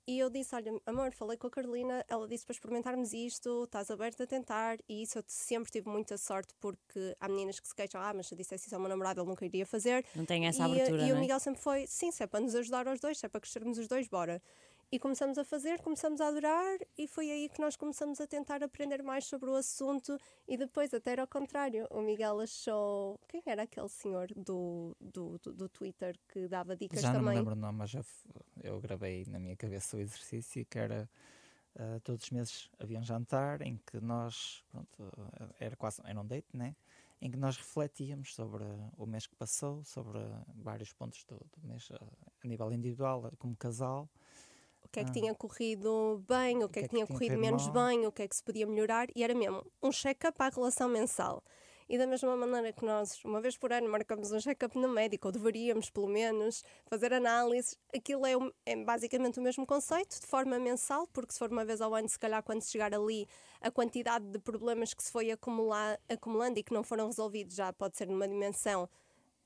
E 0.09 0.19
eu 0.19 0.29
disse: 0.29 0.55
Olha, 0.55 0.79
amor, 0.85 1.11
falei 1.11 1.35
com 1.35 1.47
a 1.47 1.51
Carolina, 1.51 2.05
ela 2.07 2.25
disse 2.29 2.45
para 2.45 2.53
experimentarmos 2.53 3.11
isto, 3.11 3.65
estás 3.65 3.91
aberta 3.91 4.23
a 4.23 4.27
tentar. 4.27 4.77
E 4.87 5.01
isso 5.03 5.19
eu 5.19 5.23
sempre 5.27 5.69
tive 5.69 5.89
muita 5.89 6.17
sorte, 6.17 6.53
porque 6.61 7.13
há 7.19 7.27
meninas 7.27 7.59
que 7.59 7.67
se 7.67 7.75
queixam: 7.75 7.99
Ah, 7.99 8.13
mas 8.13 8.27
se 8.27 8.33
eu 8.33 8.37
dissesse 8.37 8.67
isso 8.67 8.75
ao 8.75 8.79
meu 8.79 8.87
namorado, 8.87 9.19
ele 9.19 9.27
nunca 9.27 9.45
iria 9.45 9.65
fazer. 9.65 10.05
Não 10.15 10.25
tem 10.25 10.47
essa 10.47 10.65
e, 10.65 10.71
abertura, 10.71 11.03
e 11.05 11.11
o 11.11 11.17
é? 11.17 11.19
Miguel 11.19 11.39
sempre 11.41 11.61
foi: 11.61 11.85
Sim, 11.87 12.09
se 12.11 12.23
é 12.23 12.27
para 12.27 12.39
nos 12.39 12.55
ajudar 12.55 12.87
aos 12.87 13.01
dois, 13.01 13.17
se 13.17 13.25
é 13.25 13.29
para 13.29 13.41
crescermos 13.41 13.77
os 13.77 13.87
dois, 13.87 14.07
bora. 14.07 14.41
E 14.89 14.97
começamos 14.97 15.37
a 15.37 15.43
fazer, 15.43 15.81
começamos 15.81 16.21
a 16.21 16.27
adorar, 16.27 16.79
e 16.97 17.07
foi 17.07 17.29
aí 17.29 17.49
que 17.49 17.59
nós 17.59 17.75
começamos 17.75 18.21
a 18.21 18.27
tentar 18.27 18.63
aprender 18.63 19.03
mais 19.03 19.25
sobre 19.25 19.49
o 19.49 19.55
assunto. 19.55 20.17
E 20.47 20.55
depois, 20.55 20.93
até 20.93 21.11
era 21.11 21.23
ao 21.23 21.27
contrário, 21.27 21.85
o 21.91 22.01
Miguel 22.01 22.39
achou. 22.39 23.19
Quem 23.27 23.41
era 23.45 23.63
aquele 23.63 23.89
senhor 23.89 24.27
do, 24.33 24.95
do, 25.01 25.37
do, 25.39 25.53
do 25.53 25.69
Twitter 25.69 26.17
que 26.29 26.47
dava 26.47 26.75
dicas 26.75 27.01
Já 27.01 27.11
não 27.11 27.19
me 27.19 27.25
também? 27.25 27.37
lembro 27.39 27.53
o 27.53 27.57
nome, 27.57 27.79
mas 27.79 27.89
já 27.89 28.01
eu 28.63 28.79
gravei 28.79 29.25
na 29.27 29.39
minha 29.39 29.57
cabeça 29.57 29.97
o 29.97 29.99
exercício 29.99 30.65
que 30.65 30.79
era 30.79 31.09
ah, 31.77 31.99
todos 32.03 32.23
os 32.23 32.31
meses 32.31 32.69
havia 32.79 32.97
um 32.97 33.03
jantar 33.03 33.61
em 33.61 33.77
que 33.85 33.99
nós, 33.99 34.63
pronto, 34.71 35.13
ah, 35.39 35.49
era 35.59 35.75
quase, 35.75 36.01
era 36.05 36.19
um 36.19 36.25
date, 36.25 36.55
né? 36.55 36.75
Em 37.21 37.29
que 37.29 37.37
nós 37.37 37.57
refletíamos 37.57 38.33
sobre 38.33 38.63
o 38.97 39.05
mês 39.05 39.27
que 39.27 39.35
passou, 39.35 39.83
sobre 39.83 40.19
vários 40.55 40.93
pontos 40.93 41.23
do, 41.25 41.35
do 41.35 41.67
mês 41.67 41.89
ah, 41.91 41.99
a 42.43 42.47
nível 42.47 42.71
individual, 42.71 43.31
como 43.37 43.55
casal. 43.55 44.09
O 44.87 44.89
que 44.89 44.99
é 45.01 45.03
que 45.03 45.09
Ah. 45.09 45.13
tinha 45.13 45.35
corrido 45.35 46.23
bem, 46.27 46.63
o 46.63 46.69
que 46.69 46.79
é 46.79 46.81
que 46.83 46.89
tinha 46.89 47.05
corrido 47.05 47.37
menos 47.37 47.67
mal. 47.67 47.87
bem, 47.87 48.07
o 48.07 48.11
que 48.11 48.21
é 48.23 48.27
que 48.27 48.35
se 48.35 48.43
podia 48.43 48.65
melhorar, 48.65 49.07
e 49.15 49.23
era 49.23 49.35
mesmo 49.35 49.63
um 49.83 49.91
check-up 49.91 50.35
à 50.41 50.49
relação 50.49 50.87
mensal. 50.87 51.43
E 51.89 51.97
da 51.97 52.05
mesma 52.05 52.35
maneira 52.35 52.73
que 52.73 52.83
nós, 52.83 53.23
uma 53.23 53.39
vez 53.39 53.57
por 53.57 53.71
ano, 53.71 53.87
marcamos 53.89 54.31
um 54.31 54.39
check-up 54.41 54.77
no 54.77 54.89
médico, 54.89 55.27
ou 55.27 55.31
deveríamos, 55.31 55.89
pelo 55.89 56.07
menos, 56.07 56.63
fazer 56.85 57.13
análises, 57.13 57.77
aquilo 57.95 58.25
é, 58.25 58.35
o- 58.35 58.51
é 58.65 58.75
basicamente 58.75 59.39
o 59.39 59.41
mesmo 59.41 59.65
conceito, 59.65 60.19
de 60.19 60.27
forma 60.27 60.57
mensal, 60.59 61.07
porque 61.07 61.31
se 61.33 61.39
for 61.39 61.49
uma 61.51 61.63
vez 61.63 61.79
ao 61.79 61.93
ano, 61.95 62.09
se 62.09 62.19
calhar 62.19 62.41
quando 62.43 62.61
chegar 62.63 62.93
ali, 62.93 63.25
a 63.61 63.71
quantidade 63.71 64.25
de 64.25 64.39
problemas 64.39 64.93
que 64.93 65.01
se 65.03 65.11
foi 65.11 65.31
acumular, 65.31 65.97
acumulando 66.09 66.59
e 66.59 66.63
que 66.63 66.73
não 66.73 66.83
foram 66.83 67.07
resolvidos 67.07 67.55
já 67.55 67.71
pode 67.71 67.95
ser 67.97 68.07
numa 68.07 68.27
dimensão 68.27 68.89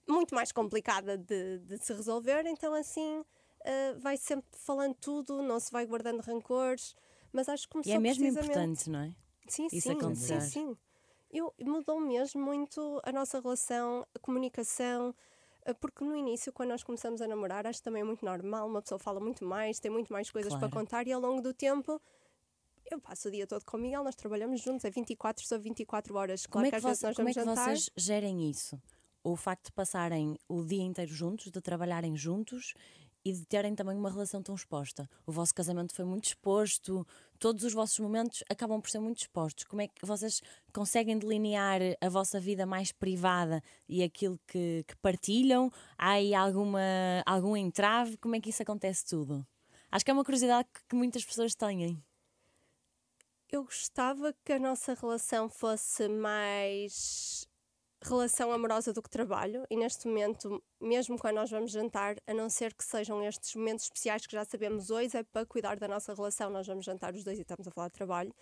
muito 0.07 0.33
mais 0.33 0.51
complicada 0.51 1.15
de, 1.17 1.59
de 1.59 1.77
se 1.77 1.93
resolver, 1.93 2.43
então 2.47 2.73
assim 2.73 3.23
uh, 3.61 3.99
vai 3.99 4.17
sempre 4.17 4.47
falando 4.51 4.95
tudo, 4.95 5.41
não 5.41 5.59
se 5.59 5.71
vai 5.71 5.85
guardando 5.85 6.19
rancores, 6.21 6.95
mas 7.31 7.47
acho 7.49 7.63
que 7.67 7.69
E 7.69 7.73
começou 7.73 7.93
é 7.93 7.99
mesmo 7.99 8.25
importante, 8.25 8.89
não 8.89 8.99
é? 8.99 9.15
Sim, 9.47 9.67
isso 9.71 9.81
sim, 9.89 9.91
acontecer. 9.97 10.41
sim, 10.41 10.49
sim. 10.49 10.77
Eu, 11.31 11.53
mudou 11.59 11.99
mesmo 11.99 12.41
muito 12.41 13.01
a 13.03 13.11
nossa 13.11 13.39
relação, 13.39 14.05
a 14.13 14.19
comunicação, 14.19 15.15
uh, 15.67 15.75
porque 15.75 16.03
no 16.03 16.15
início, 16.15 16.51
quando 16.51 16.69
nós 16.69 16.83
começamos 16.83 17.21
a 17.21 17.27
namorar, 17.27 17.65
acho 17.65 17.79
que 17.79 17.83
também 17.85 18.01
é 18.01 18.05
muito 18.05 18.25
normal, 18.25 18.67
uma 18.67 18.81
pessoa 18.81 18.99
fala 18.99 19.19
muito 19.19 19.45
mais, 19.45 19.79
tem 19.79 19.89
muito 19.91 20.11
mais 20.11 20.29
coisas 20.29 20.51
para 20.51 20.69
Claro. 20.69 20.75
contar 20.75 21.07
e 21.07 21.11
ao 21.11 21.21
longo 21.21 21.41
do 21.41 21.53
tempo... 21.53 22.01
Eu 22.89 22.99
passo 22.99 23.29
o 23.29 23.31
dia 23.31 23.47
todo 23.47 23.63
com 23.63 23.77
o 23.77 23.79
Miguel, 23.79 24.03
nós 24.03 24.15
trabalhamos 24.15 24.59
juntos, 24.59 24.83
é 24.83 24.89
24 24.89 25.45
sobre 25.47 25.69
24 25.69 26.13
horas. 26.15 26.45
Como 26.45 26.63
Claro 26.63 26.67
é 26.67 26.71
que 26.71 26.81
que, 26.85 26.91
às 26.91 26.99
vezes 26.99 27.15
como 27.15 27.29
é 27.29 27.33
que 27.33 27.39
jantar. 27.39 27.55
vocês 27.69 27.89
gerem 27.95 28.49
isso? 28.49 28.77
O 29.23 29.37
facto 29.37 29.67
de 29.67 29.71
passarem 29.71 30.37
o 30.49 30.61
dia 30.65 30.83
inteiro 30.83 31.09
juntos, 31.13 31.49
de 31.51 31.61
trabalharem 31.61 32.17
juntos 32.17 32.73
e 33.23 33.31
de 33.33 33.45
terem 33.45 33.75
também 33.75 33.97
uma 33.97 34.09
relação 34.09 34.41
tão 34.41 34.55
exposta. 34.55 35.09
O 35.25 35.31
vosso 35.31 35.53
casamento 35.53 35.93
foi 35.93 36.05
muito 36.05 36.25
exposto, 36.25 37.05
todos 37.39 37.63
os 37.63 37.73
vossos 37.73 37.99
momentos 37.99 38.43
acabam 38.49 38.81
por 38.81 38.89
ser 38.89 38.99
muito 38.99 39.19
expostos. 39.19 39.63
Como 39.65 39.81
é 39.81 39.87
que 39.87 40.05
vocês 40.05 40.41
conseguem 40.73 41.17
delinear 41.17 41.81
a 41.99 42.09
vossa 42.09 42.39
vida 42.39 42.65
mais 42.65 42.91
privada 42.91 43.63
e 43.87 44.03
aquilo 44.03 44.39
que, 44.47 44.83
que 44.87 44.95
partilham? 44.97 45.71
Há 45.97 46.11
aí 46.11 46.33
alguma, 46.33 46.79
algum 47.25 47.55
entrave? 47.55 48.17
Como 48.17 48.35
é 48.35 48.39
que 48.39 48.49
isso 48.49 48.63
acontece 48.63 49.05
tudo? 49.05 49.45
Acho 49.91 50.05
que 50.05 50.11
é 50.11 50.13
uma 50.13 50.23
curiosidade 50.23 50.67
que, 50.73 50.81
que 50.89 50.95
muitas 50.95 51.25
pessoas 51.25 51.53
têm. 51.53 52.01
eu 53.51 53.63
gostava 53.63 54.33
que 54.45 54.53
a 54.53 54.59
nossa 54.59 54.93
relação 54.93 55.49
fosse 55.49 56.07
mais 56.07 57.45
relação 58.03 58.51
amorosa 58.51 58.91
do 58.91 59.01
que 59.01 59.09
trabalho 59.09 59.63
e 59.69 59.77
neste 59.77 60.07
momento, 60.07 60.61
mesmo 60.79 61.19
quando 61.19 61.35
nós 61.35 61.51
vamos 61.51 61.71
jantar, 61.71 62.15
a 62.25 62.33
não 62.33 62.49
ser 62.49 62.73
que 62.73 62.83
sejam 62.83 63.23
estes 63.23 63.55
momentos 63.55 63.85
especiais 63.85 64.25
que 64.25 64.33
já 64.33 64.43
sabemos 64.43 64.89
hoje, 64.89 65.17
é 65.17 65.23
para 65.23 65.45
cuidar 65.45 65.77
da 65.77 65.87
nossa 65.87 66.13
relação, 66.13 66.49
nós 66.49 66.65
vamos 66.65 66.83
jantar 66.83 67.13
os 67.13 67.23
dois 67.23 67.37
e 67.37 67.43
estamos 67.43 67.67
a 67.67 67.71
falar 67.71 67.89
de 67.89 67.93
trabalho, 67.93 68.33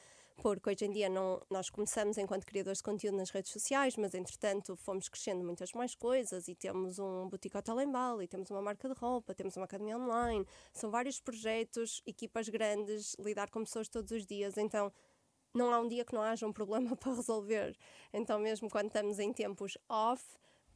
porque 0.41 0.69
hoje 0.69 0.85
em 0.85 0.91
dia 0.91 1.09
não, 1.09 1.41
nós 1.49 1.69
começamos 1.69 2.17
enquanto 2.17 2.45
criadores 2.45 2.77
de 2.77 2.83
conteúdo 2.83 3.17
nas 3.17 3.29
redes 3.29 3.51
sociais, 3.51 3.97
mas 3.97 4.13
entretanto 4.13 4.77
fomos 4.77 5.09
crescendo 5.09 5.43
muitas 5.43 5.73
mais 5.73 5.93
coisas 5.93 6.47
e 6.47 6.55
temos 6.55 6.97
um 6.97 7.27
boutique 7.27 7.57
hotel 7.57 7.81
em 7.81 7.91
Bali, 7.91 8.27
temos 8.27 8.49
uma 8.49 8.61
marca 8.61 8.87
de 8.87 8.95
roupa, 8.97 9.35
temos 9.35 9.57
uma 9.57 9.65
academia 9.65 9.97
online, 9.97 10.45
são 10.73 10.89
vários 10.89 11.19
projetos, 11.19 12.01
equipas 12.05 12.47
grandes, 12.47 13.15
lidar 13.19 13.49
com 13.49 13.63
pessoas 13.63 13.89
todos 13.89 14.11
os 14.11 14.25
dias, 14.25 14.57
então 14.57 14.91
não 15.53 15.73
há 15.73 15.79
um 15.79 15.87
dia 15.87 16.05
que 16.05 16.13
não 16.13 16.21
haja 16.21 16.47
um 16.47 16.53
problema 16.53 16.95
para 16.97 17.13
resolver. 17.13 17.75
Então, 18.13 18.39
mesmo 18.39 18.69
quando 18.69 18.87
estamos 18.87 19.19
em 19.19 19.31
tempos 19.33 19.77
off, 19.87 20.23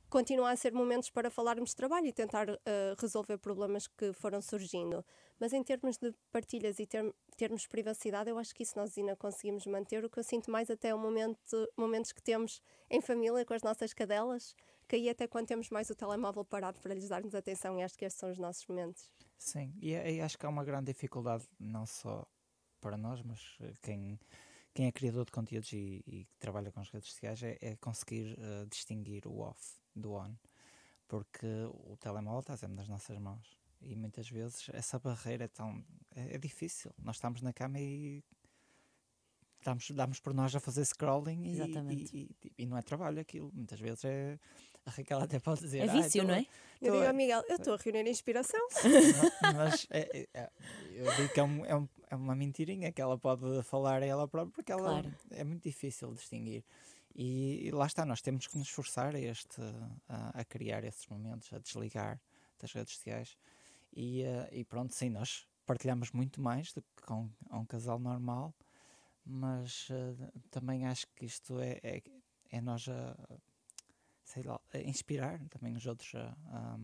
continua 0.09 0.51
a 0.51 0.55
ser 0.55 0.71
momentos 0.73 1.09
para 1.09 1.29
falarmos 1.31 1.71
de 1.71 1.75
trabalho 1.75 2.05
e 2.05 2.13
tentar 2.13 2.47
eh, 2.49 2.93
resolver 2.99 3.37
problemas 3.39 3.87
que 3.87 4.13
foram 4.13 4.41
surgindo. 4.41 5.03
Mas 5.39 5.53
em 5.53 5.63
termos 5.63 5.97
de 5.97 6.13
partilhas 6.31 6.77
e 6.77 6.85
term- 6.85 7.11
termos 7.35 7.63
de 7.63 7.69
privacidade, 7.69 8.29
eu 8.29 8.37
acho 8.37 8.53
que 8.53 8.61
isso 8.61 8.77
nós 8.77 8.95
ainda 8.95 9.15
conseguimos 9.15 9.65
manter. 9.65 10.05
O 10.05 10.09
que 10.09 10.19
eu 10.19 10.23
sinto 10.23 10.51
mais 10.51 10.69
até 10.69 10.89
é 10.89 10.95
o 10.95 10.99
momento, 10.99 11.39
momentos 11.75 12.11
que 12.11 12.21
temos 12.21 12.61
em 12.91 13.01
família 13.01 13.43
com 13.43 13.55
as 13.55 13.63
nossas 13.63 13.91
cadelas, 13.91 14.55
que 14.87 14.95
aí 14.97 15.09
até 15.09 15.25
quando 15.27 15.47
temos 15.47 15.69
mais 15.71 15.89
o 15.89 15.95
telemóvel 15.95 16.45
parado 16.45 16.79
para 16.79 16.93
lhes 16.93 17.09
darmos 17.09 17.33
atenção, 17.33 17.79
e 17.79 17.83
acho 17.83 17.97
que 17.97 18.05
estes 18.05 18.19
são 18.19 18.29
os 18.29 18.37
nossos 18.37 18.67
momentos. 18.67 19.09
Sim, 19.37 19.73
e, 19.81 19.93
e 19.93 20.21
acho 20.21 20.37
que 20.37 20.45
há 20.45 20.49
uma 20.49 20.63
grande 20.63 20.93
dificuldade, 20.93 21.47
não 21.59 21.87
só 21.87 22.23
para 22.79 22.95
nós, 22.97 23.21
mas 23.23 23.57
eh, 23.61 23.73
quem, 23.81 24.19
quem 24.73 24.87
é 24.87 24.91
criador 24.91 25.25
de 25.25 25.31
conteúdos 25.31 25.71
e, 25.73 26.03
e 26.07 26.25
que 26.25 26.37
trabalha 26.39 26.71
com 26.71 26.79
as 26.79 26.89
redes 26.89 27.09
sociais 27.09 27.41
é, 27.43 27.57
é 27.61 27.75
conseguir 27.77 28.37
eh, 28.39 28.65
distinguir 28.69 29.27
o 29.27 29.39
off 29.39 29.61
do 29.95 30.13
on, 30.13 30.33
porque 31.07 31.45
o 31.87 31.95
telemóvel 31.97 32.39
está 32.39 32.57
sempre 32.57 32.75
nas 32.77 32.87
nossas 32.87 33.17
mãos 33.19 33.59
e 33.81 33.95
muitas 33.95 34.27
vezes 34.29 34.69
essa 34.73 34.97
barreira 34.97 35.45
é 35.45 35.47
tão 35.47 35.83
é, 36.15 36.35
é 36.35 36.37
difícil. 36.37 36.91
Nós 37.01 37.17
estamos 37.17 37.41
na 37.41 37.53
cama 37.53 37.79
e 37.79 38.23
damos, 39.63 39.91
damos 39.91 40.19
por 40.19 40.33
nós 40.33 40.55
a 40.55 40.59
fazer 40.59 40.85
scrolling 40.85 41.43
e, 41.53 41.57
e, 42.13 42.35
e- 42.43 42.53
e 42.59 42.65
não 42.65 42.77
é 42.77 42.81
trabalho 42.81 43.19
aquilo. 43.19 43.51
Muitas 43.53 43.79
vezes 43.79 44.05
é 44.05 44.39
a 44.85 44.91
Raquel 44.91 45.19
até 45.19 45.39
pode 45.39 45.61
dizer 45.61 45.79
É 45.79 45.89
"Ah, 45.89 45.93
vício, 45.93 46.21
então 46.21 46.27
não 46.27 46.35
é? 46.35 46.39
Eu 46.81 46.87
Então, 46.87 46.93
digo 46.95 47.03
é- 47.03 47.07
ao 47.07 47.13
Miguel, 47.13 47.43
eu 47.47 47.55
estou 47.55 47.73
a 47.73 47.77
reunir 47.77 48.09
inspiração. 48.09 48.59
Não, 49.41 49.53
mas 49.53 49.87
é- 49.89 50.19
é- 50.19 50.27
é- 50.33 50.51
eu 50.91 51.15
digo 51.15 51.33
que 51.33 51.39
é, 51.39 51.43
um- 51.43 51.65
é 51.65 51.75
um- 51.77 51.87
é 52.09 52.15
uma 52.15 52.35
mentirinha 52.35 52.91
que 52.91 53.01
ela 53.01 53.17
pode 53.17 53.63
falar 53.63 54.03
a 54.03 54.05
ela 54.05 54.27
própria 54.27 54.53
porque 54.53 54.71
ela 54.71 55.01
Claro. 55.01 55.13
é 55.31 55.43
muito 55.45 55.63
difícil 55.63 56.13
distinguir. 56.13 56.63
E, 57.15 57.67
e 57.67 57.71
lá 57.71 57.85
está, 57.85 58.05
nós 58.05 58.21
temos 58.21 58.47
que 58.47 58.57
nos 58.57 58.67
esforçar 58.67 59.15
a, 59.15 59.19
este, 59.19 59.61
a, 60.09 60.41
a 60.41 60.43
criar 60.45 60.83
esses 60.83 61.07
momentos, 61.07 61.53
a 61.53 61.59
desligar 61.59 62.19
das 62.59 62.73
redes 62.73 62.95
sociais. 62.95 63.37
E, 63.95 64.23
eh, 64.23 64.49
e 64.51 64.63
pronto, 64.65 64.93
sim, 64.93 65.09
nós 65.09 65.47
partilhamos 65.65 66.11
muito 66.11 66.41
mais 66.41 66.73
do 66.73 66.81
que 66.81 67.03
com 67.05 67.29
a 67.49 67.59
um 67.59 67.65
casal 67.65 67.99
normal, 67.99 68.53
mas 69.25 69.87
eh, 69.91 70.31
também 70.51 70.85
acho 70.87 71.05
que 71.15 71.25
isto 71.25 71.59
é, 71.59 71.79
é, 71.83 72.01
é 72.51 72.59
nós 72.61 72.87
a, 72.89 73.15
sei 74.33 74.43
lá, 74.43 74.59
inspirar 74.85 75.39
também 75.49 75.75
os 75.75 75.85
outros 75.85 76.13
a, 76.15 76.35
a, 76.47 76.77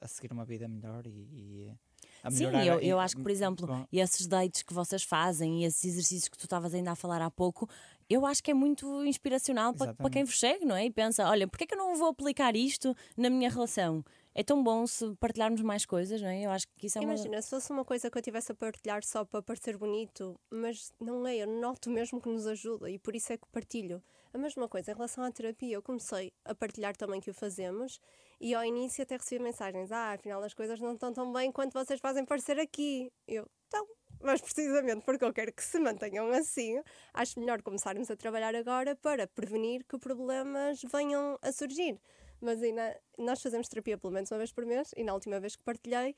a 0.00 0.08
seguir 0.08 0.32
uma 0.32 0.44
vida 0.44 0.68
melhor 0.68 1.06
e, 1.06 1.10
e 1.10 1.78
a 2.22 2.30
Sim, 2.30 2.46
melhorar. 2.46 2.66
eu, 2.66 2.80
eu 2.80 3.00
acho 3.00 3.16
que, 3.16 3.22
por 3.22 3.30
exemplo, 3.30 3.66
Bom, 3.66 3.86
esses 3.92 4.26
dates 4.26 4.62
que 4.62 4.72
vocês 4.72 5.02
fazem 5.02 5.62
e 5.62 5.64
esses 5.64 5.84
exercícios 5.84 6.28
que 6.28 6.36
tu 6.36 6.44
estavas 6.44 6.74
ainda 6.74 6.92
a 6.92 6.96
falar 6.96 7.20
há 7.22 7.30
pouco, 7.30 7.68
eu 8.08 8.24
acho 8.24 8.42
que 8.42 8.50
é 8.50 8.54
muito 8.54 9.04
inspiracional 9.04 9.74
para, 9.74 9.94
para 9.94 10.10
quem 10.10 10.24
vos 10.24 10.38
segue, 10.38 10.64
não 10.64 10.76
é? 10.76 10.84
E 10.86 10.90
pensa, 10.90 11.28
olha, 11.28 11.46
porquê 11.46 11.66
que 11.66 11.74
eu 11.74 11.78
não 11.78 11.96
vou 11.96 12.08
aplicar 12.08 12.54
isto 12.56 12.94
na 13.16 13.28
minha 13.28 13.50
relação? 13.50 14.04
É 14.34 14.42
tão 14.44 14.62
bom 14.62 14.86
se 14.86 15.14
partilharmos 15.16 15.60
mais 15.62 15.84
coisas, 15.84 16.20
não 16.20 16.28
é? 16.28 16.42
Eu 16.42 16.50
acho 16.50 16.66
que 16.76 16.86
isso 16.86 16.98
é 16.98 17.00
uma... 17.00 17.14
Imagina, 17.14 17.42
se 17.42 17.50
fosse 17.50 17.72
uma 17.72 17.84
coisa 17.84 18.08
que 18.08 18.16
eu 18.16 18.22
tivesse 18.22 18.52
a 18.52 18.54
partilhar 18.54 19.04
só 19.04 19.24
para 19.24 19.42
parecer 19.42 19.76
bonito, 19.76 20.38
mas 20.50 20.92
não 21.00 21.26
é, 21.26 21.38
eu 21.38 21.46
noto 21.60 21.90
mesmo 21.90 22.20
que 22.20 22.28
nos 22.28 22.46
ajuda 22.46 22.88
e 22.88 22.98
por 22.98 23.16
isso 23.16 23.32
é 23.32 23.36
que 23.36 23.46
partilho. 23.50 24.02
A 24.32 24.38
mesma 24.38 24.68
coisa 24.68 24.90
em 24.90 24.94
relação 24.94 25.24
à 25.24 25.30
terapia, 25.30 25.74
eu 25.74 25.82
comecei 25.82 26.32
a 26.44 26.54
partilhar 26.54 26.96
também 26.96 27.20
que 27.20 27.30
o 27.30 27.34
fazemos 27.34 27.98
e 28.40 28.54
ao 28.54 28.64
início 28.64 29.02
até 29.02 29.16
recebi 29.16 29.42
mensagens: 29.42 29.90
ah, 29.90 30.12
afinal 30.12 30.42
as 30.42 30.54
coisas 30.54 30.78
não 30.80 30.94
estão 30.94 31.12
tão 31.12 31.32
bem 31.32 31.50
quanto 31.50 31.72
vocês 31.72 31.98
fazem 32.00 32.24
parecer 32.24 32.58
aqui. 32.58 33.10
Eu, 33.26 33.48
então, 33.66 33.86
mas 34.20 34.40
precisamente 34.40 35.04
porque 35.04 35.24
eu 35.24 35.32
quero 35.32 35.52
que 35.52 35.64
se 35.64 35.78
mantenham 35.78 36.30
assim, 36.30 36.80
acho 37.14 37.38
melhor 37.40 37.62
começarmos 37.62 38.10
a 38.10 38.16
trabalhar 38.16 38.54
agora 38.54 38.94
para 38.96 39.26
prevenir 39.26 39.84
que 39.84 39.98
problemas 39.98 40.82
venham 40.82 41.38
a 41.40 41.52
surgir. 41.52 41.98
Mas 42.40 42.62
ainda, 42.62 42.96
nós 43.16 43.42
fazemos 43.42 43.68
terapia 43.68 43.98
pelo 43.98 44.12
menos 44.12 44.30
uma 44.30 44.38
vez 44.38 44.52
por 44.52 44.64
mês 44.64 44.90
e 44.96 45.02
na 45.02 45.14
última 45.14 45.40
vez 45.40 45.56
que 45.56 45.62
partilhei, 45.62 46.14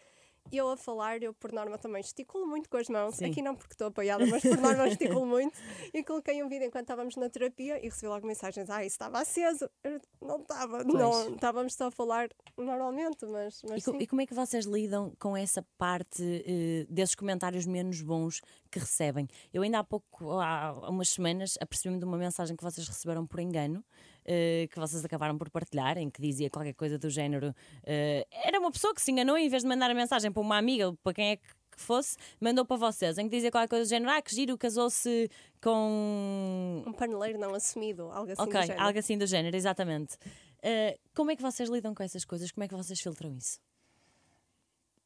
eu 0.53 0.69
a 0.69 0.77
falar, 0.77 1.23
eu 1.23 1.33
por 1.33 1.53
norma 1.53 1.79
também 1.79 2.03
gesticulo 2.03 2.47
muito 2.47 2.69
com 2.69 2.77
as 2.77 2.89
mãos. 2.89 3.17
Sim. 3.17 3.27
Aqui 3.27 3.43
não 3.43 3.55
porque 3.55 3.75
estou 3.75 3.89
apoiada, 3.89 4.27
mas 4.27 4.43
por 4.43 4.59
norma 4.59 4.89
gesticulo 4.89 5.27
muito. 5.27 5.57
E 5.93 6.03
coloquei 6.03 6.43
um 6.43 6.49
vídeo 6.49 6.67
enquanto 6.67 6.85
estávamos 6.85 7.17
na 7.17 7.29
terapia 7.29 7.79
e 7.79 7.89
recebi 7.89 8.09
logo 8.09 8.27
mensagens: 8.27 8.69
Ah, 8.69 8.85
isso 8.85 8.95
estava 8.95 9.21
aceso. 9.21 9.69
Eu 9.85 10.01
não 10.21 10.41
estava, 10.41 10.85
não. 10.85 11.35
Estávamos 11.35 11.75
só 11.75 11.87
a 11.87 11.91
falar 11.91 12.29
normalmente, 12.57 13.25
mas, 13.27 13.63
mas 13.69 13.87
E, 13.87 14.03
e 14.03 14.07
como 14.07 14.21
é 14.21 14.27
que 14.27 14.35
vocês 14.35 14.65
lidam 14.65 15.13
com 15.19 15.37
essa 15.37 15.65
parte 15.79 16.23
eh, 16.47 16.87
desses 16.89 17.15
comentários 17.15 17.67
menos 17.67 18.03
bons 18.03 18.41
que 18.71 18.79
recebem? 18.79 19.29
Eu 19.53 19.63
ainda 19.63 19.79
há 19.79 19.85
pouco, 19.85 20.39
há 20.41 20.73
umas 20.89 21.09
semanas, 21.11 21.57
apercebi-me 21.61 21.99
de 21.99 22.05
uma 22.05 22.19
mensagem 22.19 22.57
que 22.57 22.63
vocês 22.63 22.87
receberam 22.87 23.27
por 23.27 23.41
engano, 23.41 23.85
que 24.25 24.79
vocês 24.79 25.05
acabaram 25.05 25.37
por 25.39 25.51
partilhar, 25.51 25.99
em 25.99 26.09
que 26.11 26.21
dizia 26.23 26.49
qualquer 26.51 26.75
coisa 26.75 26.99
do 26.99 27.09
género. 27.11 27.55
eh, 27.85 28.27
era 28.31 28.59
uma 28.61 28.71
pessoa 28.71 28.95
que 28.95 29.01
se 29.03 29.11
enganou 29.11 29.37
e 29.39 29.47
em 29.47 29.49
vez 29.49 29.63
de 29.63 29.69
mandar 29.69 29.91
a 29.91 29.95
mensagem 29.95 30.31
para 30.33 30.41
uma 30.43 30.57
amiga 30.59 30.89
ou 30.89 30.97
para 30.97 31.15
quem 31.15 31.31
é 31.31 31.37
que 31.37 31.49
que 31.71 31.81
fosse, 31.81 32.17
mandou 32.41 32.65
para 32.67 32.77
vocês, 32.77 33.17
em 33.17 33.29
que 33.29 33.37
dizia 33.37 33.51
qualquer 33.51 33.69
coisa 33.69 33.85
do 33.85 33.89
género, 33.89 34.11
ah, 34.11 34.21
que 34.21 34.35
giro, 34.35 34.59
casou-se 34.59 35.31
com 35.63 36.83
Um 36.85 36.93
paneleiro 36.93 37.39
não 37.39 37.55
assumido, 37.55 38.11
algo 38.11 38.31
assim. 38.33 38.43
do 38.43 38.49
Ok, 38.49 38.61
género. 38.63 38.83
algo 38.83 38.99
assim 38.99 39.17
do 39.17 39.27
género, 39.27 39.57
exatamente. 39.57 40.19
Eh, 40.63 40.99
como 41.15 41.31
é 41.31 41.37
que 41.37 41.41
vocês 41.43 41.71
lidam 41.71 41.95
com 41.95 42.03
essas 42.03 42.25
coisas? 42.25 42.51
Como 42.51 42.65
é 42.65 42.69
que 42.69 42.75
vocês 42.75 43.01
filtram 43.01 43.33
isso? 43.37 43.61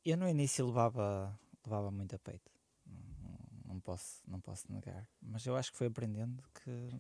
Eu 0.05 0.17
no 0.17 0.29
início 0.29 0.67
levava, 0.67 1.39
levava 1.65 1.91
muito 1.91 2.17
a 2.17 2.19
peito. 2.19 2.51
Não, 2.87 3.75
não 3.75 3.81
posso, 3.81 4.23
não 4.27 4.41
posso 4.41 4.65
negar. 4.73 5.07
Mas 5.23 5.47
eu 5.47 5.55
acho 5.57 5.71
que 5.71 5.79
foi 5.79 5.87
aprendendo 5.89 6.43
que 6.65 6.91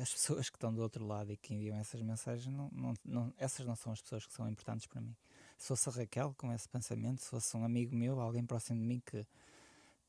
as 0.00 0.12
pessoas 0.12 0.50
que 0.50 0.56
estão 0.56 0.72
do 0.74 0.82
outro 0.82 1.06
lado 1.06 1.32
e 1.32 1.36
que 1.36 1.54
enviam 1.54 1.76
essas 1.78 2.02
mensagens, 2.02 2.46
não, 2.54 2.70
não, 2.72 2.94
não- 3.04 3.34
essas 3.38 3.66
não 3.66 3.76
são 3.76 3.92
as 3.92 4.00
pessoas 4.02 4.26
que 4.26 4.32
são 4.32 4.48
importantes 4.48 4.86
para 4.86 5.00
mim. 5.00 5.16
Se 5.56 5.68
fosse 5.68 5.88
a 5.88 5.92
Raquel 5.92 6.34
com 6.36 6.52
esse 6.52 6.68
pensamento, 6.68 7.20
se 7.22 7.28
fosse 7.30 7.56
um 7.56 7.64
amigo 7.64 7.94
meu, 7.96 8.20
alguém 8.20 8.44
próximo 8.46 8.78
de 8.80 8.86
mim 8.86 9.02
que, 9.04 9.26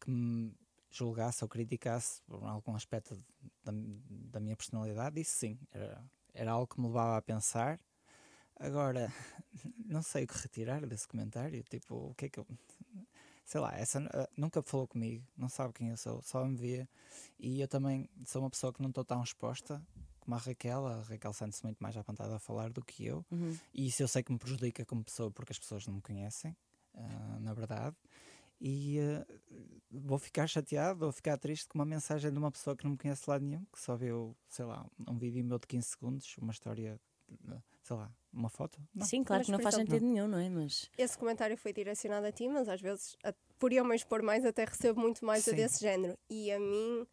que 0.01 0.09
me 0.11 0.53
julgasse 0.91 1.43
ou 1.43 1.49
criticasse 1.49 2.21
por 2.23 2.43
algum 2.45 2.75
aspecto 2.75 3.15
da, 3.63 3.71
da 3.73 4.39
minha 4.39 4.55
personalidade, 4.55 5.19
isso 5.21 5.33
sim, 5.37 5.59
era, 5.71 6.03
era 6.33 6.51
algo 6.51 6.67
que 6.67 6.79
me 6.81 6.87
levava 6.87 7.17
a 7.17 7.21
pensar. 7.21 7.79
Agora, 8.57 9.11
não 9.85 10.01
sei 10.01 10.25
o 10.25 10.27
que 10.27 10.37
retirar 10.37 10.85
desse 10.85 11.07
comentário. 11.07 11.63
Tipo, 11.63 11.95
o 12.11 12.15
que 12.15 12.25
é 12.25 12.29
que 12.29 12.39
eu. 12.39 12.47
Sei 13.49 13.59
lá, 13.59 13.75
essa 13.75 13.97
eh, 14.13 14.29
nunca 14.37 14.61
falou 14.61 14.87
comigo, 14.87 15.25
não 15.35 15.49
sabe 15.49 15.73
quem 15.73 15.89
eu 15.89 15.97
sou, 15.97 16.21
só 16.21 16.45
me 16.45 16.55
vê. 16.55 16.87
E 17.39 17.59
eu 17.59 17.67
também 17.67 18.07
sou 18.23 18.43
uma 18.43 18.49
pessoa 18.51 18.71
que 18.71 18.79
não 18.79 18.89
estou 18.89 19.03
tão 19.03 19.23
exposta 19.23 19.83
como 20.19 20.35
a 20.35 20.37
Raquel. 20.37 20.85
A 20.85 21.01
Raquel 21.01 21.33
sente-se 21.33 21.63
muito 21.63 21.79
mais 21.79 21.97
apontada 21.97 22.35
a 22.35 22.39
falar 22.39 22.71
do 22.71 22.85
que 22.85 23.07
eu. 23.07 23.25
Uhum. 23.31 23.57
E 23.73 23.87
isso 23.87 24.03
eu 24.03 24.07
sei 24.07 24.21
que 24.21 24.31
me 24.31 24.37
prejudica 24.37 24.85
como 24.85 25.03
pessoa 25.03 25.31
porque 25.31 25.51
as 25.51 25.57
pessoas 25.57 25.87
não 25.87 25.95
me 25.95 26.01
conhecem, 26.01 26.55
ah, 26.93 27.39
na 27.39 27.51
verdade. 27.55 27.95
E 28.61 28.99
ah, 28.99 29.25
vou 29.89 30.19
ficar 30.19 30.45
chateado, 30.45 30.99
vou 30.99 31.11
ficar 31.11 31.35
triste 31.39 31.67
com 31.69 31.79
uma 31.79 31.85
mensagem 31.85 32.31
de 32.31 32.37
uma 32.37 32.51
pessoa 32.51 32.75
que 32.75 32.83
não 32.83 32.91
me 32.91 32.97
conhece 32.99 33.23
de 33.23 33.31
lado 33.31 33.43
nenhum, 33.43 33.65
que 33.73 33.81
só 33.81 33.95
viu, 33.95 34.37
sei 34.47 34.65
lá, 34.65 34.85
um 35.07 35.17
vídeo 35.17 35.43
meu 35.43 35.57
de 35.57 35.65
15 35.65 35.87
segundos, 35.87 36.37
uma 36.37 36.51
história, 36.51 37.01
ah, 37.47 37.57
sei 37.81 37.95
lá, 37.95 38.11
uma 38.31 38.49
foto. 38.49 38.79
Não. 38.93 39.05
Sim, 39.05 39.23
claro 39.23 39.39
Mas, 39.41 39.45
que 39.47 39.51
não 39.51 39.59
faz 39.59 39.75
exemplo, 39.75 39.93
sentido 39.95 40.05
nenhum, 40.11 40.27
não 40.27 40.37
é? 40.39 40.49
Mas 40.49 40.89
Esse 40.97 41.17
comentário 41.17 41.57
foi 41.57 41.73
direcionado 41.73 42.25
a 42.27 42.31
ti, 42.31 42.47
mas 42.47 42.67
às 42.69 42.81
vezes, 42.81 43.15
a- 43.23 43.33
por 43.57 43.73
eu 43.73 43.83
me 43.83 43.95
expor 43.95 44.21
mais, 44.21 44.45
até 44.45 44.65
recebo 44.65 44.99
muito 45.01 45.25
mais 45.25 45.43
Sim. 45.43 45.55
desse 45.55 45.81
género. 45.81 46.17
E 46.29 46.51
a 46.51 46.59
mim, 46.59 47.05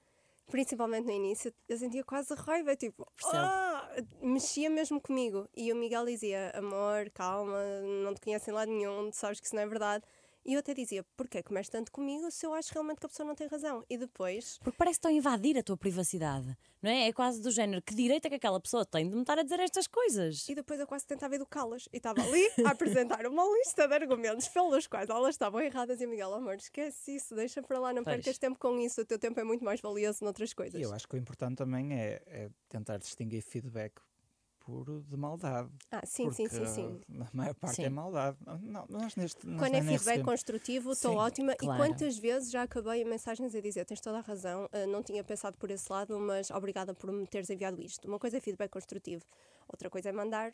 principalmente 0.50 1.04
no 1.06 1.12
início, 1.12 1.52
eu 1.68 1.76
sentia 1.78 2.04
quase 2.04 2.34
raiva, 2.34 2.76
tipo. 2.76 3.06
"Ah!" 3.24 3.88
mexia 4.20 4.68
mesmo 4.70 5.00
comigo. 5.00 5.48
E 5.56 5.72
o 5.72 5.76
Miguel 5.76 6.04
dizia: 6.04 6.50
amor, 6.54 7.10
calma, 7.14 7.58
não 8.04 8.14
te 8.14 8.20
conhecem 8.20 8.52
lá 8.52 8.66
nenhum, 8.66 9.10
sabes 9.12 9.40
que 9.40 9.46
isso 9.46 9.54
não 9.56 9.62
é 9.62 9.66
verdade. 9.66 10.04
E 10.46 10.54
eu 10.54 10.60
até 10.60 10.72
dizia: 10.72 11.04
porquê 11.16 11.42
que 11.42 11.52
mexes 11.52 11.70
tanto 11.70 11.90
comigo 11.90 12.30
se 12.30 12.46
eu 12.46 12.54
acho 12.54 12.72
realmente 12.72 13.00
que 13.00 13.06
a 13.06 13.08
pessoa 13.08 13.26
não 13.26 13.34
tem 13.34 13.48
razão? 13.48 13.84
E 13.90 13.98
depois, 13.98 14.58
porque 14.62 14.76
parece 14.78 14.94
que 14.94 14.98
estão 14.98 15.10
a 15.10 15.14
invadir 15.14 15.58
a 15.58 15.62
tua 15.62 15.76
privacidade, 15.76 16.56
não 16.80 16.88
é? 16.88 17.08
É 17.08 17.12
quase 17.12 17.42
do 17.42 17.50
género, 17.50 17.82
que 17.82 17.94
direito 17.94 18.26
é 18.26 18.28
que 18.28 18.36
aquela 18.36 18.60
pessoa 18.60 18.86
tem 18.86 19.08
de 19.08 19.14
me 19.16 19.22
estar 19.22 19.36
a 19.38 19.42
dizer 19.42 19.58
estas 19.58 19.88
coisas? 19.88 20.48
e 20.48 20.54
depois 20.54 20.78
eu 20.78 20.86
quase 20.86 21.04
tentava 21.04 21.34
educá-las. 21.34 21.88
E 21.92 21.96
estava 21.96 22.22
ali 22.22 22.48
a 22.64 22.70
apresentar 22.70 23.26
uma 23.26 23.42
lista 23.58 23.88
de 23.88 23.94
argumentos 23.94 24.46
pelos 24.48 24.86
quais 24.86 25.10
elas 25.10 25.34
estavam 25.34 25.60
erradas. 25.60 26.00
E 26.00 26.06
Miguel, 26.06 26.32
amor, 26.32 26.54
esquece 26.54 27.16
isso, 27.16 27.34
deixa 27.34 27.60
para 27.60 27.80
lá, 27.80 27.92
não 27.92 28.04
Pois. 28.04 28.14
percas 28.16 28.38
tempo 28.38 28.58
com 28.58 28.78
isso. 28.78 29.00
O 29.00 29.04
teu 29.04 29.18
tempo 29.18 29.40
é 29.40 29.44
muito 29.44 29.64
mais 29.64 29.80
valioso 29.80 30.22
noutras 30.22 30.54
coisas. 30.54 30.80
E 30.80 30.84
eu 30.84 30.92
acho 30.94 31.08
que 31.08 31.16
o 31.16 31.18
importante 31.18 31.56
também 31.56 31.92
é, 31.92 32.22
é 32.26 32.48
tentar 32.68 32.98
distinguir 32.98 33.42
feedback 33.42 33.94
puro 34.66 35.00
de 35.08 35.16
maldade. 35.16 35.70
Ah, 35.92 36.04
sim, 36.04 36.28
sim, 36.32 36.48
sim, 36.48 36.58
porque 36.58 36.66
sim. 36.66 37.00
A 37.20 37.28
maior 37.32 37.54
parte 37.54 37.76
Sim. 37.76 37.84
é 37.84 37.88
maldade. 37.88 38.36
Não, 38.62 38.84
nós 38.88 39.14
neste, 39.14 39.46
nós 39.46 39.60
Quando 39.60 39.74
é 39.76 39.82
feedback 39.82 40.22
construtivo, 40.24 40.90
estou 40.90 41.14
ótima. 41.16 41.54
claro. 41.54 41.84
E 41.84 41.86
quantas 41.88 42.18
vezes 42.18 42.50
já 42.50 42.64
acabei 42.64 43.04
mensagens 43.04 43.54
a 43.54 43.60
dizer: 43.60 43.84
tens 43.84 44.00
toda 44.00 44.18
a 44.18 44.20
razão, 44.20 44.68
ah, 44.72 44.86
não 44.88 45.04
tinha 45.04 45.22
pensado 45.22 45.56
por 45.56 45.70
esse 45.70 45.90
lado, 45.90 46.18
mas 46.18 46.50
obrigada 46.50 46.92
por 46.92 47.12
me 47.12 47.24
teres 47.28 47.48
enviado 47.48 47.80
isto. 47.80 48.08
Uma 48.08 48.18
coisa 48.18 48.38
é 48.38 48.40
feedback 48.40 48.70
construtivo, 48.72 49.24
outra 49.68 49.88
coisa 49.88 50.08
é 50.08 50.12
mandar. 50.12 50.50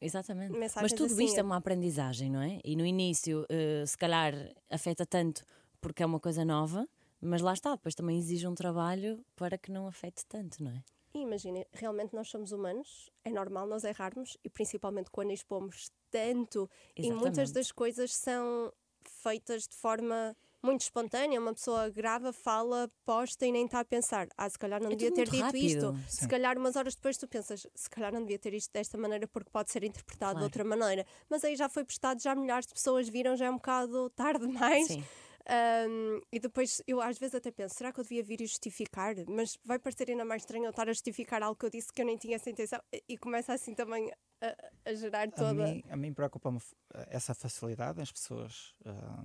Exatamente. 0.00 0.50
Mas 0.50 0.58
Mensagens 0.58 0.92
tudo 0.94 1.12
assim, 1.12 1.24
isto 1.26 1.36
é 1.36 1.40
é- 1.40 1.44
uma 1.44 1.56
aprendizagem, 1.56 2.28
não 2.28 2.42
é? 2.42 2.58
E 2.64 2.74
no 2.74 2.84
início, 2.84 3.46
eh, 3.48 3.84
se 3.86 3.96
calhar, 3.96 4.34
afeta 4.68 5.06
tanto 5.06 5.44
porque 5.80 6.02
é 6.02 6.06
uma 6.06 6.18
coisa 6.18 6.44
nova, 6.44 6.88
mas 7.20 7.40
lá 7.40 7.52
está, 7.52 7.70
depois 7.76 7.94
também 7.94 8.18
exige 8.18 8.46
um 8.48 8.54
trabalho 8.54 9.24
para 9.36 9.56
que 9.56 9.70
não 9.70 9.86
afete 9.86 10.26
tanto, 10.26 10.62
não 10.64 10.72
é? 10.72 10.82
E 11.14 11.18
imaginem, 11.20 11.66
realmente 11.72 12.14
nós 12.14 12.28
somos 12.28 12.52
humanos, 12.52 13.10
é 13.24 13.30
normal 13.30 13.66
nós 13.66 13.84
errarmos, 13.84 14.36
e 14.42 14.48
principalmente 14.48 15.10
quando 15.10 15.30
expomos 15.30 15.90
tanto, 16.10 16.68
e 16.96 17.10
muitas 17.10 17.50
Exatamente. 17.50 17.52
das 17.54 17.72
coisas 17.72 18.14
são 18.14 18.72
feitas 19.04 19.66
de 19.66 19.74
forma 19.74 20.34
muito 20.62 20.82
espontânea. 20.82 21.40
Uma 21.40 21.52
pessoa 21.52 21.90
grava, 21.90 22.32
fala, 22.32 22.88
posta 23.04 23.44
e 23.44 23.52
nem 23.52 23.64
está 23.66 23.80
a 23.80 23.84
pensar. 23.84 24.28
Ah, 24.38 24.48
se 24.48 24.58
calhar 24.58 24.80
não 24.80 24.90
É 24.92 24.94
devia 24.96 25.12
ter 25.12 25.28
dito 25.28 25.42
rápido. 25.42 25.66
isto. 25.66 25.94
Se 26.08 26.20
Sim. 26.20 26.28
calhar 26.28 26.56
umas 26.56 26.76
horas 26.76 26.94
depois 26.94 27.16
tu 27.18 27.26
pensas, 27.26 27.66
se 27.74 27.90
calhar 27.90 28.12
não 28.12 28.20
devia 28.20 28.38
ter 28.38 28.54
isto 28.54 28.72
desta 28.72 28.96
maneira 28.96 29.26
porque 29.26 29.50
pode 29.50 29.70
ser 29.72 29.82
interpretado 29.84 30.34
de 30.34 30.34
Claro. 30.34 30.44
outra 30.44 30.64
maneira. 30.64 31.04
Mas 31.28 31.42
aí 31.44 31.56
já 31.56 31.68
foi 31.68 31.84
postado, 31.84 32.22
já 32.22 32.34
milhares 32.34 32.66
de 32.66 32.74
pessoas 32.74 33.08
viram, 33.08 33.36
já 33.36 33.46
é 33.46 33.50
um 33.50 33.56
bocado 33.56 34.08
tarde 34.10 34.46
demais. 34.46 34.86
Sim. 34.86 35.04
Um, 35.48 36.20
e 36.30 36.38
depois 36.38 36.80
eu 36.86 37.00
às 37.00 37.18
vezes 37.18 37.34
até 37.34 37.50
penso, 37.50 37.74
será 37.74 37.92
que 37.92 37.98
eu 38.00 38.04
devia 38.04 38.22
vir 38.22 38.40
e 38.40 38.46
justificar? 38.46 39.14
Mas 39.28 39.58
vai 39.64 39.78
parecer 39.78 40.08
ainda 40.10 40.24
mais 40.24 40.42
estranho 40.42 40.64
eu 40.66 40.70
estar 40.70 40.88
a 40.88 40.92
justificar 40.92 41.42
algo 41.42 41.58
que 41.58 41.66
eu 41.66 41.70
disse 41.70 41.92
que 41.92 42.00
eu 42.00 42.06
nem 42.06 42.16
tinha 42.16 42.36
essa 42.36 42.48
intenção 42.50 42.80
e- 43.08 43.18
começa 43.18 43.52
assim 43.52 43.74
também 43.74 44.12
a, 44.40 44.56
a 44.90 44.94
gerar 44.94 45.28
A 45.28 45.30
toda. 45.30 45.52
mim, 45.54 45.82
a 45.90 45.96
mim 45.96 46.12
preocupa-me 46.12 46.58
f- 46.58 46.74
essa 47.08 47.34
facilidade, 47.34 48.00
as 48.00 48.12
pessoas 48.12 48.74
ah, 48.84 49.24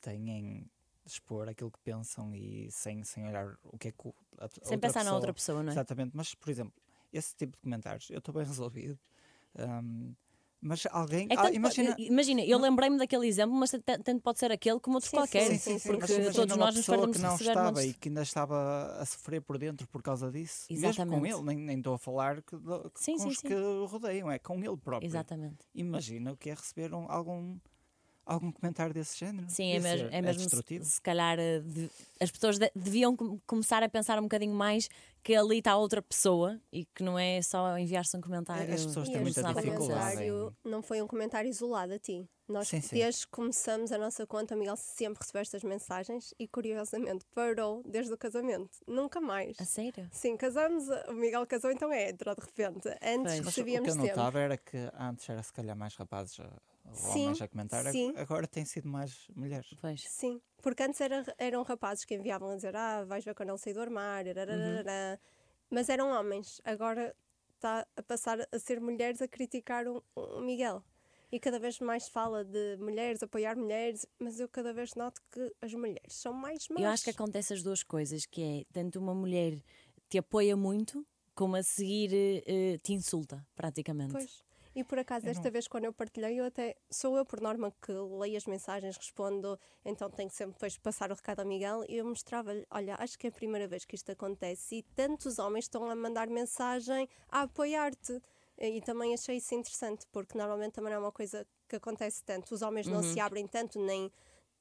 têm 0.00 0.24
de 0.24 0.66
expor 1.04 1.48
aquilo 1.48 1.70
que 1.70 1.78
pensam 1.80 2.34
e 2.34 2.70
sem, 2.70 3.04
sem 3.04 3.26
olhar 3.28 3.56
o 3.64 3.78
que 3.78 3.88
é 3.88 3.92
que 3.92 4.08
a, 4.38 4.48
Sem 4.62 4.78
pensar 4.78 5.04
na 5.04 5.14
outra 5.14 5.32
pessoa- 5.34 5.58
pessoa, 5.58 5.62
não 5.62 5.70
é? 5.70 5.74
Exatamente, 5.74 6.16
mas 6.16 6.34
por 6.34 6.50
exemplo, 6.50 6.72
esse 7.12 7.34
tipo 7.36 7.52
de 7.52 7.62
comentários, 7.62 8.08
eu 8.10 8.18
estou 8.18 8.34
bem 8.34 8.44
resolvido. 8.46 8.98
ahm, 9.58 10.12
mas 10.66 10.86
alguém. 10.90 11.26
É 11.30 11.34
ah, 11.38 11.50
imagina, 11.52 11.94
imagina, 11.98 12.40
eu 12.42 12.58
lembrei-me 12.58 12.98
daquele 12.98 13.26
exemplo, 13.26 13.54
mas 13.56 13.70
tanto 13.70 14.20
pode 14.20 14.38
ser 14.38 14.50
aquele 14.52 14.80
como 14.80 14.96
outro 14.96 15.08
Sim, 15.10 15.16
qualquer. 15.16 15.48
sim, 15.50 15.58
sim, 15.58 15.78
sim, 15.78 15.88
porque 15.88 16.12
mas 16.18 16.34
todos 16.34 16.56
nós 16.56 16.74
nos 16.74 16.86
fartamos 16.86 17.16
que 17.16 17.22
não 17.22 17.34
estava 17.36 17.64
montes 17.72 17.84
e 17.84 17.94
que 17.94 18.08
ainda 18.08 18.22
estava 18.22 18.96
a 19.00 19.04
sofrer 19.04 19.40
por 19.40 19.58
dentro 19.58 19.86
por 19.88 20.02
causa 20.02 20.30
disso. 20.30 20.66
Mesmo 20.70 20.86
Exatamente. 20.86 21.20
com 21.20 21.26
ele, 21.26 21.42
nem, 21.46 21.56
nem 21.64 21.78
estou 21.78 21.94
a 21.94 21.98
falar 21.98 22.42
que, 22.42 22.56
Sim, 22.94 23.14
com 23.14 23.18
sim, 23.22 23.28
os 23.28 23.38
sim. 23.38 23.48
que 23.48 23.54
o 23.54 23.86
rodeiam, 23.86 24.30
é 24.30 24.38
com 24.38 24.58
ele 24.62 24.76
próprio. 24.76 25.06
Exatamente. 25.06 25.58
Imagina 25.74 26.32
o 26.32 26.36
que 26.36 26.50
é 26.50 26.54
receber 26.54 26.92
um- 26.94 27.06
algum, 27.10 27.56
algum 28.26 28.50
comentário 28.52 28.92
desse 28.92 29.16
género. 29.18 29.46
Sim, 29.48 29.72
é 29.72 29.78
mesmo, 29.80 30.08
ser- 30.08 30.14
é 30.14 30.20
mesmo 30.20 30.40
se, 30.40 30.46
destrutivo. 30.46 30.84
se 30.84 31.00
calhar 31.00 31.38
eh, 31.38 31.60
de- 31.60 31.88
as 32.20 32.30
pessoas 32.30 32.58
de- 32.58 32.70
deviam 32.74 33.16
com- 33.16 33.38
começar 33.46 33.82
a 33.82 33.88
pensar 33.88 34.18
um 34.18 34.22
bocadinho 34.22 34.54
mais 34.54 34.88
que 35.22 35.34
ali 35.34 35.58
está 35.58 35.76
outra 35.76 36.00
pessoa 36.02 36.60
e 36.72 36.84
que 36.84 37.02
não 37.02 37.18
é 37.18 37.40
só 37.42 37.76
enviar-se 37.78 38.16
um 38.16 38.20
comentário. 38.20 38.72
As 38.74 38.84
pessoas 38.86 39.08
têm 39.08 39.20
muita 39.20 39.42
dificuldade 39.42 39.78
comentário 40.16 40.56
não 40.64 40.82
foi 40.82 41.00
um 41.02 41.06
comentário 41.06 41.48
isolado 41.48 41.92
a 41.94 41.98
ti. 41.98 42.28
Nós, 42.48 42.68
Sim, 42.68 42.80
sim. 42.80 42.94
desde 42.94 43.22
que 43.26 43.32
começamos 43.32 43.90
a 43.90 43.98
nossa 43.98 44.24
conta, 44.24 44.54
o 44.54 44.58
Miguel 44.58 44.76
sempre 44.76 45.18
recebeu 45.20 45.42
estas 45.42 45.64
mensagens 45.64 46.32
e, 46.38 46.46
curiosamente, 46.46 47.24
parou 47.34 47.82
desde 47.84 48.12
o 48.12 48.16
casamento. 48.16 48.70
Nunca 48.86 49.20
mais. 49.20 49.56
A 49.60 49.64
sério? 49.64 50.08
Sim, 50.12 50.36
casamos, 50.36 50.84
o 51.08 51.12
Miguel 51.12 51.44
casou, 51.44 51.72
então 51.72 51.92
é 51.92 52.04
hétero, 52.10 52.36
de 52.36 52.42
repente. 52.42 52.88
Antes 53.02 53.02
Pois. 53.02 53.24
Mas 53.24 53.32
o 53.32 53.40
que 53.40 53.44
recebíamos 53.46 53.88
eu 53.88 53.94
sempre. 53.94 54.10
notava 54.10 54.38
era 54.38 54.56
que 54.56 54.76
antes 54.96 55.28
era 55.28 55.42
se 55.42 55.52
calhar 55.52 55.76
mais 55.76 55.96
rapazes 55.96 56.38
Sim, 56.92 57.22
homens 57.24 57.42
a 57.42 57.48
comentar, 57.48 57.84
sim. 57.92 58.12
agora 58.16 58.46
tem 58.46 58.64
sido 58.64 58.88
mais 58.88 59.26
mulheres. 59.34 59.66
Pois. 59.80 60.02
Sim, 60.08 60.40
porque 60.62 60.82
antes 60.82 61.00
era- 61.00 61.24
eram 61.38 61.62
rapazes 61.62 62.04
que 62.04 62.14
enviavam 62.14 62.50
a 62.50 62.56
dizer 62.56 62.74
ah, 62.76 63.04
vais 63.04 63.24
ver 63.24 63.34
quando 63.34 63.50
ele 63.50 63.58
sair 63.58 63.74
do 63.74 63.80
armário, 63.80 64.34
rararara. 64.34 65.20
mas 65.70 65.88
eram 65.88 66.10
homens. 66.10 66.60
Agora 66.64 67.14
está 67.54 67.86
a 67.96 68.02
passar 68.02 68.38
a 68.52 68.58
ser 68.58 68.80
mulheres 68.80 69.20
a 69.22 69.28
criticar 69.28 69.86
o, 69.86 70.02
o 70.14 70.40
Miguel. 70.40 70.82
E 71.32 71.40
cada 71.40 71.58
vez 71.58 71.80
mais 71.80 72.04
se 72.04 72.10
fala 72.10 72.44
de 72.44 72.76
mulheres, 72.78 73.20
apoiar 73.22 73.56
mulheres, 73.56 74.06
mas 74.18 74.38
eu 74.38 74.48
cada 74.48 74.72
vez 74.72 74.94
noto 74.94 75.20
que 75.30 75.52
as 75.60 75.74
mulheres 75.74 76.14
são 76.14 76.32
mais 76.32 76.68
más. 76.68 76.82
Eu 76.82 76.88
acho 76.88 77.02
que 77.04 77.10
acontece 77.10 77.52
as 77.52 77.62
duas 77.64 77.82
coisas, 77.82 78.24
que 78.26 78.42
é 78.42 78.64
tanto 78.72 78.98
uma 79.00 79.12
mulher 79.14 79.60
te 80.08 80.18
apoia 80.18 80.56
muito, 80.56 81.04
como 81.34 81.56
a 81.56 81.62
seguir 81.64 82.10
eh, 82.46 82.78
te 82.78 82.92
insulta, 82.92 83.44
praticamente. 83.56 84.12
Pois. 84.12 84.45
E 84.76 84.84
por 84.84 84.98
acaso, 84.98 85.24
Eu 85.24 85.30
desta 85.30 85.44
não- 85.44 85.50
vez, 85.52 85.66
quando 85.66 85.84
eu 85.86 85.92
partilhei, 85.92 86.38
eu 86.38 86.44
até 86.44 86.76
sou 86.90 87.16
eu, 87.16 87.24
por 87.24 87.40
norma, 87.40 87.72
que 87.80 87.90
leio 87.92 88.36
as 88.36 88.44
mensagens, 88.44 88.94
respondo, 88.94 89.58
então 89.82 90.10
tenho 90.10 90.28
que 90.28 90.36
sempre 90.36 90.52
depois 90.52 90.76
passar 90.76 91.10
o 91.10 91.14
recado 91.14 91.40
ao 91.40 91.46
Miguel 91.46 91.82
e 91.88 91.96
eu 91.96 92.04
mostrava-lhe: 92.04 92.66
olha, 92.70 92.94
acho 92.98 93.18
que 93.18 93.26
é 93.26 93.30
a 93.30 93.32
primeira 93.32 93.66
vez 93.66 93.86
que 93.86 93.94
isto 93.94 94.12
acontece 94.12 94.76
e 94.76 94.82
tantos 94.94 95.38
homens 95.38 95.64
estão 95.64 95.88
a 95.88 95.96
mandar 95.96 96.28
mensagem 96.28 97.08
a 97.30 97.40
apoiar-te. 97.42 98.20
E 98.58 98.80
também 98.82 99.12
achei 99.14 99.36
isso 99.38 99.54
interessante, 99.54 100.06
porque 100.12 100.36
normalmente 100.36 100.72
também 100.74 100.90
não 100.90 100.96
é 100.98 101.00
uma 101.04 101.12
coisa 101.12 101.46
que 101.68 101.76
acontece 101.76 102.22
tanto. 102.22 102.54
Os 102.54 102.60
homens 102.62 102.86
não 102.86 103.02
se 103.02 103.18
abrem 103.18 103.46
tanto, 103.46 103.78
nem. 103.78 104.12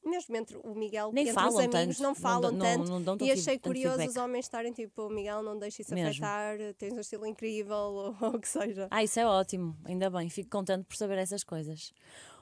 Mesmo 0.06 0.36
entre 0.38 0.56
o 0.64 0.76
Miguel. 0.76 1.12
Nem 1.12 1.24
entre 1.24 1.34
falam 1.34 1.50
os 1.50 1.56
amigos, 1.60 1.98
tanto, 1.98 2.02
não 2.04 2.10
não 2.10 2.16
falam 2.16 2.52
dão- 2.52 2.60
tanto. 2.60 2.90
não- 2.92 3.00
não 3.00 3.18
e 3.26 3.32
achei 3.32 3.58
curioso 3.58 3.98
feedback. 3.98 4.10
os 4.10 4.16
homens 4.18 4.46
estarem 4.46 4.72
tipo: 4.72 5.10
Miguel, 5.10 5.42
não 5.42 5.58
deixe 5.58 5.82
isso 5.82 5.94
Mesmo. 5.94 6.10
afetar, 6.12 6.58
tens 6.78 6.94
um 6.94 7.00
estilo 7.00 7.26
incrível, 7.26 7.76
ou, 7.76 8.16
ou 8.22 8.36
o 8.36 8.40
que 8.40 8.48
seja. 8.48 8.88
Ah, 8.92 9.04
isso 9.04 9.20
é 9.20 9.26
ótimo, 9.26 9.76
ainda 9.84 10.10
bem, 10.10 10.30
fico 10.30 10.50
contente 10.50 10.84
por 10.86 10.96
saber 10.96 11.18
essas 11.18 11.44
coisas. 11.44 11.92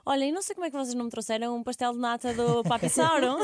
Olha, 0.05 0.25
e 0.25 0.31
não 0.33 0.41
sei 0.41 0.53
como 0.53 0.65
é 0.65 0.69
que 0.69 0.75
vocês 0.75 0.93
não 0.95 1.05
me 1.05 1.11
trouxeram 1.11 1.55
um 1.55 1.63
pastel 1.63 1.93
de 1.93 1.99
nata 1.99 2.33
do 2.33 2.61
Papissauro, 2.63 3.37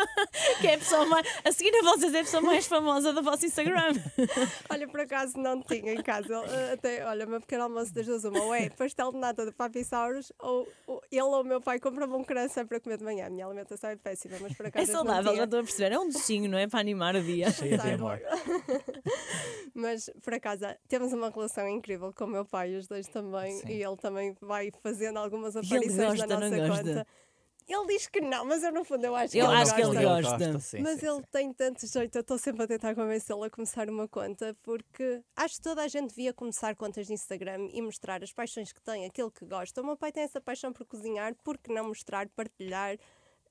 que 0.60 0.66
é 0.66 0.74
a 0.74 0.78
pessoa 0.78 1.04
mais. 1.04 1.26
A 1.44 1.52
seguir 1.52 1.74
a 1.76 1.82
vocês 1.82 2.14
é 2.14 2.20
a 2.20 2.24
pessoa 2.24 2.40
mais 2.42 2.66
famosa 2.66 3.12
do 3.12 3.22
vosso 3.22 3.44
Instagram. 3.44 3.92
Olha, 4.70 4.88
por 4.88 5.00
acaso 5.00 5.36
não 5.38 5.60
tinha 5.62 5.92
em 5.92 6.02
casa. 6.02 6.34
Ele, 6.46 6.72
Até, 6.72 7.04
olha, 7.06 7.26
o 7.26 7.28
meu 7.28 7.40
pequeno 7.40 7.64
almoço 7.64 7.92
das 7.92 8.06
duas, 8.06 8.24
uma, 8.24 8.40
ou 8.42 8.54
é 8.54 8.70
pastel 8.70 9.12
de 9.12 9.18
nata 9.18 9.44
de 9.44 9.52
Papissauros, 9.52 10.32
ou, 10.38 10.66
ou 10.86 11.02
ele 11.12 11.20
ou 11.22 11.42
o 11.42 11.44
meu 11.44 11.60
pai 11.60 11.78
compram-me 11.78 12.14
um 12.14 12.24
croissant 12.24 12.66
para 12.66 12.80
comer 12.80 12.96
de 12.98 13.04
manhã. 13.04 13.26
A 13.26 13.30
minha 13.30 13.44
alimentação 13.46 13.90
é 13.90 13.96
péssima, 13.96 14.36
mas 14.40 14.54
por 14.56 14.64
É 14.64 14.68
acaso. 14.70 14.86
não 14.92 15.04
saudável, 15.04 15.36
já 15.36 15.44
estou 15.44 15.60
a 15.60 15.62
perceber. 15.62 15.94
É 15.94 15.98
um 15.98 16.08
docinho, 16.08 16.48
não 16.50 16.58
é? 16.58 16.66
Para 16.66 16.80
animar 16.80 17.14
o 17.16 17.22
dia. 17.22 17.50
Cheia 17.50 17.76
de 17.76 17.82
Sai 17.82 17.92
amor. 17.94 18.18
Mas 19.74 20.10
por 20.22 20.32
acaso 20.34 20.64
temos 20.88 21.12
uma 21.12 21.28
relação 21.30 21.68
incrível 21.68 22.12
com 22.14 22.24
o 22.24 22.28
meu 22.28 22.44
pai, 22.44 22.74
os 22.76 22.86
dois 22.88 23.06
também, 23.08 23.52
Sim. 23.58 23.68
e 23.68 23.82
ele 23.84 23.96
também 23.96 24.34
vai 24.40 24.70
fazendo 24.82 25.18
algumas 25.18 25.54
aparições 25.56 25.97
gosta, 26.06 26.26
não 26.26 26.40
nossa 26.40 26.56
gosta? 26.68 26.84
conta. 26.84 27.06
Ele 27.70 27.86
diz 27.86 28.06
que 28.06 28.20
não, 28.22 28.46
mas 28.46 28.62
eu 28.62 28.72
no 28.72 28.82
fundo 28.82 29.04
eu 29.04 29.14
acho 29.14 29.32
que 29.32 29.38
Eu 29.38 29.44
ele 29.44 29.54
acho 29.56 29.74
que 29.74 29.82
gosta. 29.82 30.00
ele 30.00 30.06
gosta. 30.22 30.58
sim, 30.58 30.80
Mas 30.80 31.00
sim, 31.00 31.06
ele 31.06 31.16
sim. 31.16 31.22
tem 31.30 31.52
tanto 31.52 31.86
jeito, 31.86 32.16
eu 32.16 32.20
estou 32.22 32.38
sempre 32.38 32.62
a 32.62 32.66
tentar 32.66 32.94
convencê-lo 32.94 33.44
a 33.44 33.50
começar 33.50 33.90
uma 33.90 34.08
conta, 34.08 34.56
porque 34.62 35.22
acho 35.36 35.56
que 35.56 35.60
toda 35.60 35.82
a 35.82 35.88
gente 35.88 36.08
devia 36.08 36.32
começar 36.32 36.74
contas 36.74 37.06
de 37.06 37.12
Instagram 37.12 37.68
e 37.70 37.82
mostrar 37.82 38.22
as 38.24 38.32
paixões 38.32 38.72
que 38.72 38.80
tem, 38.80 39.04
aquilo 39.04 39.30
que 39.30 39.44
gosta. 39.44 39.82
O 39.82 39.84
meu 39.84 39.98
pai 39.98 40.10
tem 40.10 40.22
essa 40.22 40.40
paixão 40.40 40.72
por 40.72 40.86
cozinhar, 40.86 41.34
por 41.44 41.58
que 41.58 41.70
não 41.70 41.88
mostrar, 41.88 42.26
partilhar? 42.30 42.96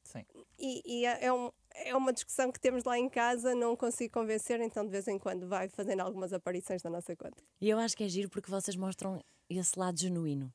Sim. 0.01 0.25
E, 0.57 0.81
e 1.01 1.05
é, 1.05 1.25
é 1.25 1.31
um- 1.33 1.51
é 1.75 1.95
uma 1.95 2.11
discussão 2.11 2.51
que 2.51 2.59
temos 2.59 2.85
lá 2.85 2.97
em 2.97 3.07
casa, 3.07 3.53
não 3.53 3.75
consigo 3.75 4.11
convencer, 4.15 4.59
então 4.61 4.83
de 4.83 4.89
vez 4.89 5.07
em 5.07 5.19
quando 5.19 5.47
vai 5.47 5.69
fazendo 5.69 5.99
algumas 5.99 6.33
aparições 6.33 6.81
na 6.81 6.89
nossa 6.89 7.15
conta. 7.15 7.37
E 7.61 7.69
eu 7.69 7.77
acho 7.77 7.95
que 7.95 8.03
é 8.03 8.09
giro 8.09 8.29
porque 8.31 8.49
vocês 8.49 8.75
mostram 8.75 9.23
esse 9.47 9.77
lado 9.77 9.99
genuíno. 9.99 10.51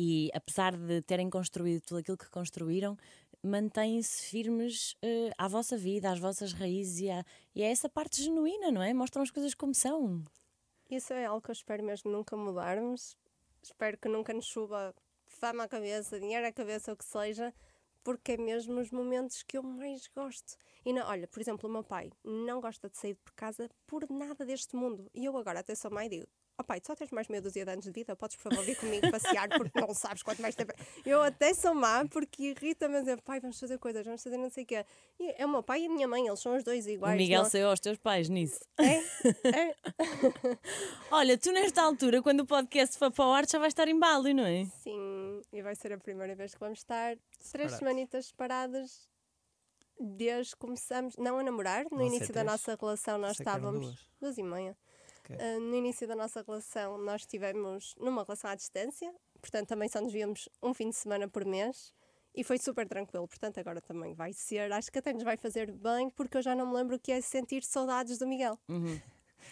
E 0.00 0.30
apesar 0.32 0.76
de 0.76 1.02
terem 1.02 1.28
construído 1.28 1.80
tudo 1.82 1.98
aquilo 1.98 2.16
que 2.16 2.30
construíram, 2.30 2.96
mantêm-se 3.42 4.22
firmes 4.26 4.96
eh, 5.02 5.32
à 5.36 5.48
vossa 5.48 5.76
vida, 5.76 6.08
às 6.08 6.20
vossas 6.20 6.52
raízes 6.52 7.00
e, 7.00 7.10
à- 7.10 7.24
e 7.52 7.62
é 7.64 7.70
essa 7.72 7.88
parte 7.88 8.22
genuína, 8.22 8.70
não 8.70 8.80
é? 8.80 8.94
Mostram 8.94 9.24
as 9.24 9.30
coisas 9.32 9.54
como 9.54 9.74
são. 9.74 10.24
Isso 10.88 11.12
é 11.12 11.24
algo 11.24 11.42
que 11.42 11.50
eu 11.50 11.52
espero 11.52 11.82
mesmo 11.82 12.12
nunca 12.12 12.36
mudarmos. 12.36 13.16
Espero 13.60 13.98
que 13.98 14.08
nunca 14.08 14.32
nos 14.32 14.46
suba 14.46 14.94
fama 15.26 15.64
à 15.64 15.68
cabeça, 15.68 16.20
dinheiro 16.20 16.46
à 16.46 16.52
cabeça, 16.52 16.92
o 16.92 16.96
que 16.96 17.04
seja, 17.04 17.52
porque 18.04 18.32
é 18.32 18.36
mesmo 18.36 18.78
os 18.80 18.92
momentos 18.92 19.42
que 19.42 19.58
eu 19.58 19.64
mais 19.64 20.06
gosto. 20.14 20.56
E 20.84 20.92
não, 20.92 21.04
olha, 21.08 21.26
por 21.26 21.40
exemplo, 21.40 21.68
o 21.68 21.72
meu 21.72 21.82
pai 21.82 22.12
não 22.22 22.60
gosta 22.60 22.88
de 22.88 22.96
sair 22.96 23.14
de 23.14 23.32
casa 23.34 23.68
por 23.88 24.08
nada 24.10 24.44
deste 24.44 24.76
mundo. 24.76 25.10
E 25.14 25.24
eu 25.24 25.36
agora 25.36 25.60
até 25.60 25.74
sou 25.74 25.90
mãe 25.90 26.06
e 26.06 26.10
digo: 26.10 26.26
Ó 26.60 26.62
pai, 26.62 26.80
tu 26.80 26.88
só 26.88 26.94
tens 26.94 27.10
mais 27.10 27.26
meia 27.28 27.40
dúzia 27.40 27.64
de 27.64 27.70
anos 27.72 27.84
de 27.84 27.90
vida, 27.90 28.14
podes 28.14 28.36
por 28.36 28.50
favor 28.50 28.62
vir 28.64 28.76
comigo 28.78 29.10
passear 29.10 29.48
porque 29.48 29.80
não 29.80 29.94
sabes 29.94 30.22
quanto 30.22 30.42
mais 30.42 30.54
tempo. 30.54 30.72
Eu 31.06 31.22
até 31.22 31.54
sou 31.54 31.74
má 31.74 32.04
porque 32.06 32.50
irrita-me 32.50 32.96
a 32.96 33.00
dizer: 33.00 33.20
pai, 33.22 33.40
vamos 33.40 33.58
fazer 33.58 33.78
coisas, 33.78 34.04
vamos 34.04 34.22
fazer 34.22 34.36
não 34.36 34.50
sei 34.50 34.64
o 34.64 34.66
quê. 34.66 34.84
E 35.18 35.34
é 35.42 35.46
o 35.46 35.48
meu 35.48 35.62
pai 35.62 35.82
e 35.82 35.86
a 35.86 35.88
minha 35.88 36.06
mãe, 36.06 36.26
eles 36.26 36.38
são 36.40 36.54
os 36.56 36.62
dois 36.62 36.86
iguais. 36.86 37.14
o 37.14 37.16
Miguel 37.16 37.42
não- 37.42 37.50
saiu 37.50 37.70
aos 37.70 37.80
teus 37.80 37.96
pais 37.98 38.28
nisso. 38.28 38.60
É, 38.78 38.98
é. 39.48 39.74
Olha, 41.10 41.38
tu 41.38 41.50
nesta 41.50 41.82
altura, 41.82 42.22
quando 42.22 42.40
o 42.40 42.46
podcast 42.46 42.98
for 42.98 43.10
para 43.10 43.24
o 43.26 43.32
ar, 43.32 43.48
já 43.48 43.58
vais 43.58 43.70
estar 43.72 43.88
em 43.88 43.98
Bali, 43.98 44.34
não 44.34 44.44
é? 44.44 44.66
Sim, 44.82 45.40
e 45.52 45.62
vai 45.62 45.74
ser 45.74 45.92
a 45.92 45.98
primeira 45.98 46.34
vez 46.34 46.52
que 46.54 46.60
vamos 46.60 46.78
estar 46.80 47.16
três 47.50 47.72
semanitas 47.72 48.26
separadas 48.26 49.08
desde 50.00 50.52
que 50.54 50.58
começamos, 50.58 51.16
não 51.16 51.38
a 51.38 51.42
namorar, 51.42 51.84
no 51.90 51.98
ser 51.98 52.04
início 52.04 52.34
da 52.34 52.44
nossa 52.44 52.76
relação 52.80 53.18
nós 53.18 53.36
Sei 53.36 53.44
que 53.44 53.50
estávamos 53.50 53.86
duas. 53.86 54.10
duas 54.20 54.38
e 54.38 54.42
meia. 54.42 54.76
Ok. 55.20 55.36
Ah, 55.38 55.60
no 55.60 55.74
início 55.74 56.06
da 56.06 56.14
nossa 56.16 56.42
relação 56.42 56.98
nós 56.98 57.22
estivemos 57.22 57.94
numa 57.98 58.22
relação 58.22 58.50
à 58.50 58.54
distância, 58.54 59.12
portanto 59.40 59.68
também 59.68 59.88
só 59.88 60.00
nos 60.00 60.12
víamos 60.12 60.48
um 60.62 60.72
fim 60.72 60.90
de 60.90 60.96
semana 60.96 61.28
por 61.28 61.44
mês. 61.44 61.92
E 62.34 62.44
foi 62.44 62.56
super 62.58 62.86
tranquilo, 62.86 63.26
portanto 63.26 63.58
agora 63.58 63.80
também 63.80 64.14
vai 64.14 64.32
ser, 64.32 64.70
acho 64.72 64.92
que 64.92 64.98
até 64.98 65.12
nos 65.12 65.24
vai 65.24 65.36
fazer 65.36 65.72
bem, 65.72 66.08
porque 66.10 66.36
eu 66.36 66.42
já 66.42 66.54
não 66.54 66.66
me 66.68 66.74
lembro 66.74 66.94
o 66.94 66.98
que 66.98 67.10
é 67.10 67.20
sentir 67.20 67.64
saudades 67.64 68.16
do 68.18 68.26
Miguel. 68.28 68.56
Uhum. 68.68 69.00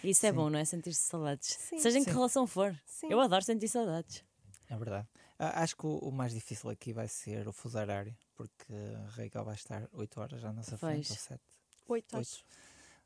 Isso 0.04 0.24
é 0.26 0.30
Sim. 0.30 0.36
bom, 0.36 0.50
não 0.50 0.58
é? 0.58 0.64
Sentir-se 0.64 1.00
saudades. 1.02 1.48
Sim. 1.48 1.78
Seja 1.78 1.98
em 1.98 2.04
que 2.04 2.10
Sim. 2.10 2.16
relação 2.16 2.46
for. 2.46 2.76
Sim. 2.84 3.08
Eu 3.10 3.18
adoro 3.20 3.42
sentir 3.42 3.66
saudades. 3.68 4.22
É 4.68 4.76
verdade. 4.76 5.08
Ah, 5.38 5.62
acho 5.62 5.76
que 5.76 5.86
o, 5.86 5.98
o 5.98 6.12
mais 6.12 6.32
difícil 6.32 6.70
aqui 6.70 6.92
vai 6.92 7.08
ser 7.08 7.46
o 7.46 7.52
fuso 7.52 7.78
horário, 7.78 8.16
porque 8.34 8.72
Raquel 9.10 9.44
vai 9.44 9.54
estar 9.54 9.88
8 9.92 10.20
horas 10.20 10.44
à 10.44 10.52
nossa 10.52 10.78
frente, 10.78 11.10
ou 11.10 11.16
7, 11.18 11.40
Oito, 11.88 12.16
Oito. 12.16 12.18
acho. 12.18 12.44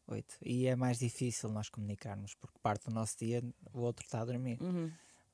8. 0.06 0.38
E 0.42 0.66
é 0.66 0.74
mais 0.74 0.98
difícil 0.98 1.48
nós 1.50 1.68
comunicarmos, 1.68 2.34
porque 2.34 2.58
parte 2.60 2.86
do 2.86 2.90
nosso 2.92 3.16
dia 3.18 3.42
o 3.72 3.80
outro 3.80 4.04
está 4.04 4.20
a 4.20 4.24
dormir. 4.24 4.60
Uhum. 4.60 4.90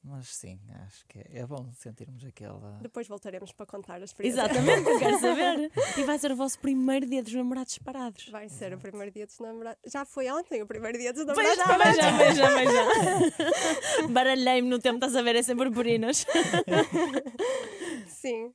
Mas 0.08 0.28
sim, 0.28 0.56
acho 0.86 1.04
que 1.08 1.18
é, 1.18 1.40
é 1.40 1.46
bom 1.46 1.68
sentirmos 1.72 2.24
aquela. 2.24 2.78
Depois 2.80 3.08
voltaremos 3.08 3.50
para 3.50 3.66
contar 3.66 4.00
a 4.00 4.04
experiência. 4.04 4.40
Exatamente, 4.40 4.88
eu 4.88 4.98
quero 5.00 5.18
saber. 5.18 5.72
E 5.98 6.04
vai 6.04 6.16
ser 6.18 6.30
o 6.30 6.36
vosso 6.36 6.58
primeiro 6.60 7.06
dia 7.06 7.22
dos 7.24 7.32
namorados 7.32 7.72
separados. 7.72 8.28
Vai 8.28 8.48
ser 8.48 8.72
o 8.72 8.78
primeiro 8.78 9.10
dia 9.10 9.26
dos 9.26 9.36
namorados. 9.40 9.80
Já 9.92 10.04
foi 10.04 10.30
ontem 10.30 10.62
o 10.62 10.66
primeiro 10.66 10.96
dia 10.96 11.12
dos 11.12 11.26
namorados. 11.26 11.56
já, 11.56 11.66
pois 11.76 11.96
já, 11.96 12.16
pois 12.16 12.36
já, 12.36 12.52
pois 12.52 12.72
já. 12.72 14.08
Baralhei-me 14.08 14.68
no 14.68 14.78
tempo, 14.78 14.96
estás 14.96 15.16
a 15.16 15.22
ver? 15.22 15.34
É 15.36 15.42
sempre 15.42 15.66
purpurinas. 15.66 16.24
Sim. 18.06 18.52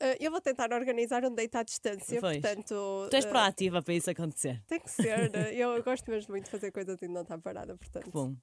Eh, 0.00 0.16
eu 0.20 0.30
vou 0.30 0.40
tentar 0.40 0.72
organizar 0.72 1.24
um 1.24 1.34
date 1.34 1.56
à 1.56 1.62
distância, 1.62 2.20
Pois. 2.20 2.38
portanto. 2.40 3.08
Tu 3.10 3.16
és 3.16 3.24
eh, 3.24 3.28
proativa 3.28 3.82
para 3.82 3.94
isso 3.94 4.10
acontecer. 4.10 4.62
tem 4.66 4.78
que 4.80 4.90
ser. 4.90 5.34
eh, 5.34 5.54
Eu 5.58 5.82
gosto 5.82 6.10
mesmo 6.10 6.32
muito 6.32 6.44
de 6.44 6.50
fazer 6.50 6.70
coisas 6.70 7.00
e 7.02 7.08
não 7.08 7.22
estar 7.22 7.38
parada, 7.38 7.76
portanto. 7.76 8.10
Bom. 8.10 8.34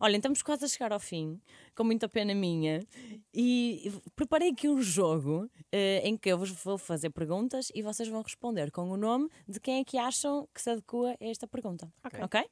Olha, 0.00 0.16
estamos 0.16 0.42
quase 0.42 0.64
a 0.64 0.68
chegar 0.68 0.92
ao 0.92 1.00
fim, 1.00 1.40
com 1.74 1.84
muita 1.84 2.08
pena 2.08 2.34
minha, 2.34 2.86
e 3.34 3.92
preparei 4.16 4.50
aqui 4.50 4.68
um 4.68 4.80
jogo 4.82 5.50
eh, 5.70 6.00
em 6.04 6.16
que 6.16 6.30
eu 6.30 6.38
vos 6.38 6.50
vou 6.50 6.78
fazer 6.78 7.10
perguntas 7.10 7.70
e 7.74 7.82
vocês 7.82 8.08
vão 8.08 8.22
responder 8.22 8.70
com 8.70 8.88
o 8.90 8.96
nome 8.96 9.28
de 9.46 9.60
quem 9.60 9.80
é 9.80 9.84
que 9.84 9.98
acham 9.98 10.48
que 10.54 10.60
se 10.62 10.70
adequa 10.70 11.10
a 11.20 11.24
esta 11.24 11.46
pergunta. 11.46 11.92
Ok. 12.04 12.20
ok? 12.22 12.44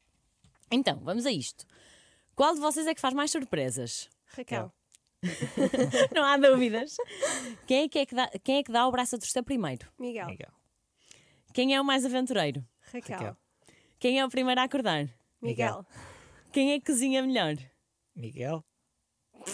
Então, 0.71 1.01
vamos 1.03 1.27
a 1.27 1.33
isto. 1.33 1.65
Qual 2.35 2.55
de 2.55 2.61
vocês 2.61 2.87
é 2.87 2.95
que 2.95 3.01
faz 3.01 3.13
mais 3.15 3.31
surpresas? 3.31 4.09
Raquel. 4.27 4.73
Não 6.15 6.25
há 6.25 6.37
dúvidas. 6.37 6.97
Quem 7.67 7.85
é 7.85 7.89
que, 7.89 7.99
é 7.99 8.07
que 8.07 8.15
dá, 8.15 8.31
quem 8.43 8.59
é 8.59 8.63
que 8.63 8.73
dá 8.73 8.87
o 8.87 8.91
braço 8.91 9.17
a 9.17 9.19
torcer 9.19 9.43
primeiro? 9.43 9.87
Miguel. 9.99 10.27
Miguel. 10.27 10.51
Quem 11.53 11.75
é 11.75 11.81
o 11.81 11.85
mais 11.85 12.05
aventureiro? 12.05 12.65
Raquel. 12.93 13.19
Raquel. 13.19 13.37
Quem 13.99 14.19
é 14.19 14.25
o 14.25 14.31
primeiro 14.31 14.61
a 14.61 14.65
acordar? 14.65 15.09
Miguel. 15.43 15.85
Quem 16.53 16.73
é 16.73 16.79
que 16.81 16.87
cozinha 16.87 17.23
melhor? 17.23 17.57
Miguel. 18.17 18.65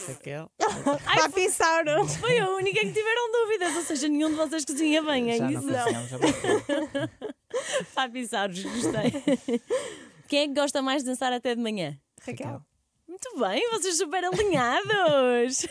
Raquel. 0.09 0.51
Papi 0.59 1.51
Sauro. 1.51 2.07
Foi 2.21 2.39
a 2.39 2.51
única 2.51 2.81
que 2.81 2.93
tiveram 2.93 3.33
dúvidas, 3.33 3.77
ou 3.77 3.83
seja, 3.83 4.09
nenhum 4.09 4.31
de 4.31 4.37
vocês 4.37 4.65
cozinha 4.65 5.03
bem, 5.03 5.31
é 5.31 5.37
Já 5.39 5.51
isso? 5.51 5.67
não. 5.67 5.87
Papisauros, 7.95 8.63
gostei. 8.63 9.61
Quem 10.29 10.41
é 10.41 10.49
que 10.49 10.55
gosta 10.55 10.83
mais 10.83 11.03
de 11.03 11.11
dançar 11.11 11.33
até 11.33 11.55
de 11.55 11.61
manhã? 11.61 11.99
Raquel. 12.21 12.63
Muito 13.17 13.41
bem, 13.41 13.71
vocês 13.71 13.97
super 13.97 14.23
alinhados. 14.23 15.65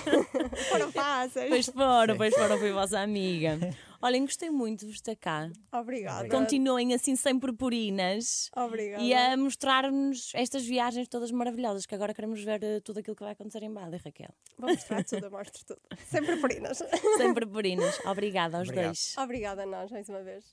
Foram 0.70 0.90
fáceis. 0.90 1.50
pois 1.50 1.66
foram, 1.66 2.14
Sim. 2.14 2.16
pois 2.18 2.34
foram, 2.34 2.58
foi 2.58 2.72
vossa 2.72 3.00
amiga. 3.00 3.58
Olhem, 4.00 4.22
gostei 4.24 4.48
muito 4.48 4.80
de 4.80 4.86
vos 4.86 4.94
estar 4.94 5.14
cá. 5.14 5.50
Obrigada. 5.74 6.26
Continuem 6.30 6.94
assim 6.94 7.14
sem 7.14 7.38
purpurinas 7.38 8.50
Obrigada. 8.56 9.02
e 9.02 9.12
a 9.12 9.36
mostrar-nos 9.36 10.30
estas 10.34 10.64
viagens 10.64 11.06
todas 11.06 11.30
maravilhosas, 11.30 11.84
que 11.84 11.94
agora 11.94 12.14
queremos 12.14 12.42
ver 12.42 12.62
eh, 12.64 12.80
tudo 12.80 13.00
aquilo 13.00 13.14
que 13.14 13.24
vai 13.24 13.32
acontecer 13.32 13.62
em 13.62 13.70
Bali, 13.70 13.98
Raquel. 14.02 14.30
Vou 14.56 14.70
mostrar 14.70 15.04
tudo, 15.04 15.26
eu 15.26 15.30
mostro 15.30 15.66
tudo. 15.66 15.80
Sempre 16.08 16.38
purinas. 16.38 16.82
Sem 17.18 17.34
purpurinas. 17.34 18.00
Obrigada 18.06 18.56
aos 18.56 18.68
Obrigado. 18.68 18.86
dois. 18.86 19.14
Obrigada 19.18 19.62
a 19.64 19.66
nós 19.66 19.90
mais 19.90 20.08
uma 20.08 20.22
vez. 20.22 20.46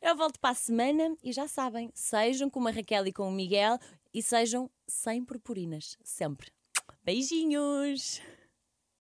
Eu 0.00 0.16
volto 0.16 0.40
para 0.40 0.50
a 0.50 0.54
semana 0.54 1.14
e 1.22 1.30
já 1.30 1.46
sabem, 1.46 1.90
sejam 1.92 2.48
como 2.48 2.68
a 2.68 2.70
Raquel 2.70 3.06
e 3.08 3.12
com 3.12 3.28
o 3.28 3.32
Miguel 3.32 3.78
e 4.12 4.22
sejam 4.22 4.70
sem 4.86 5.24
purpurinas, 5.24 5.96
sempre. 6.02 6.52
Beijinhos! 7.04 8.20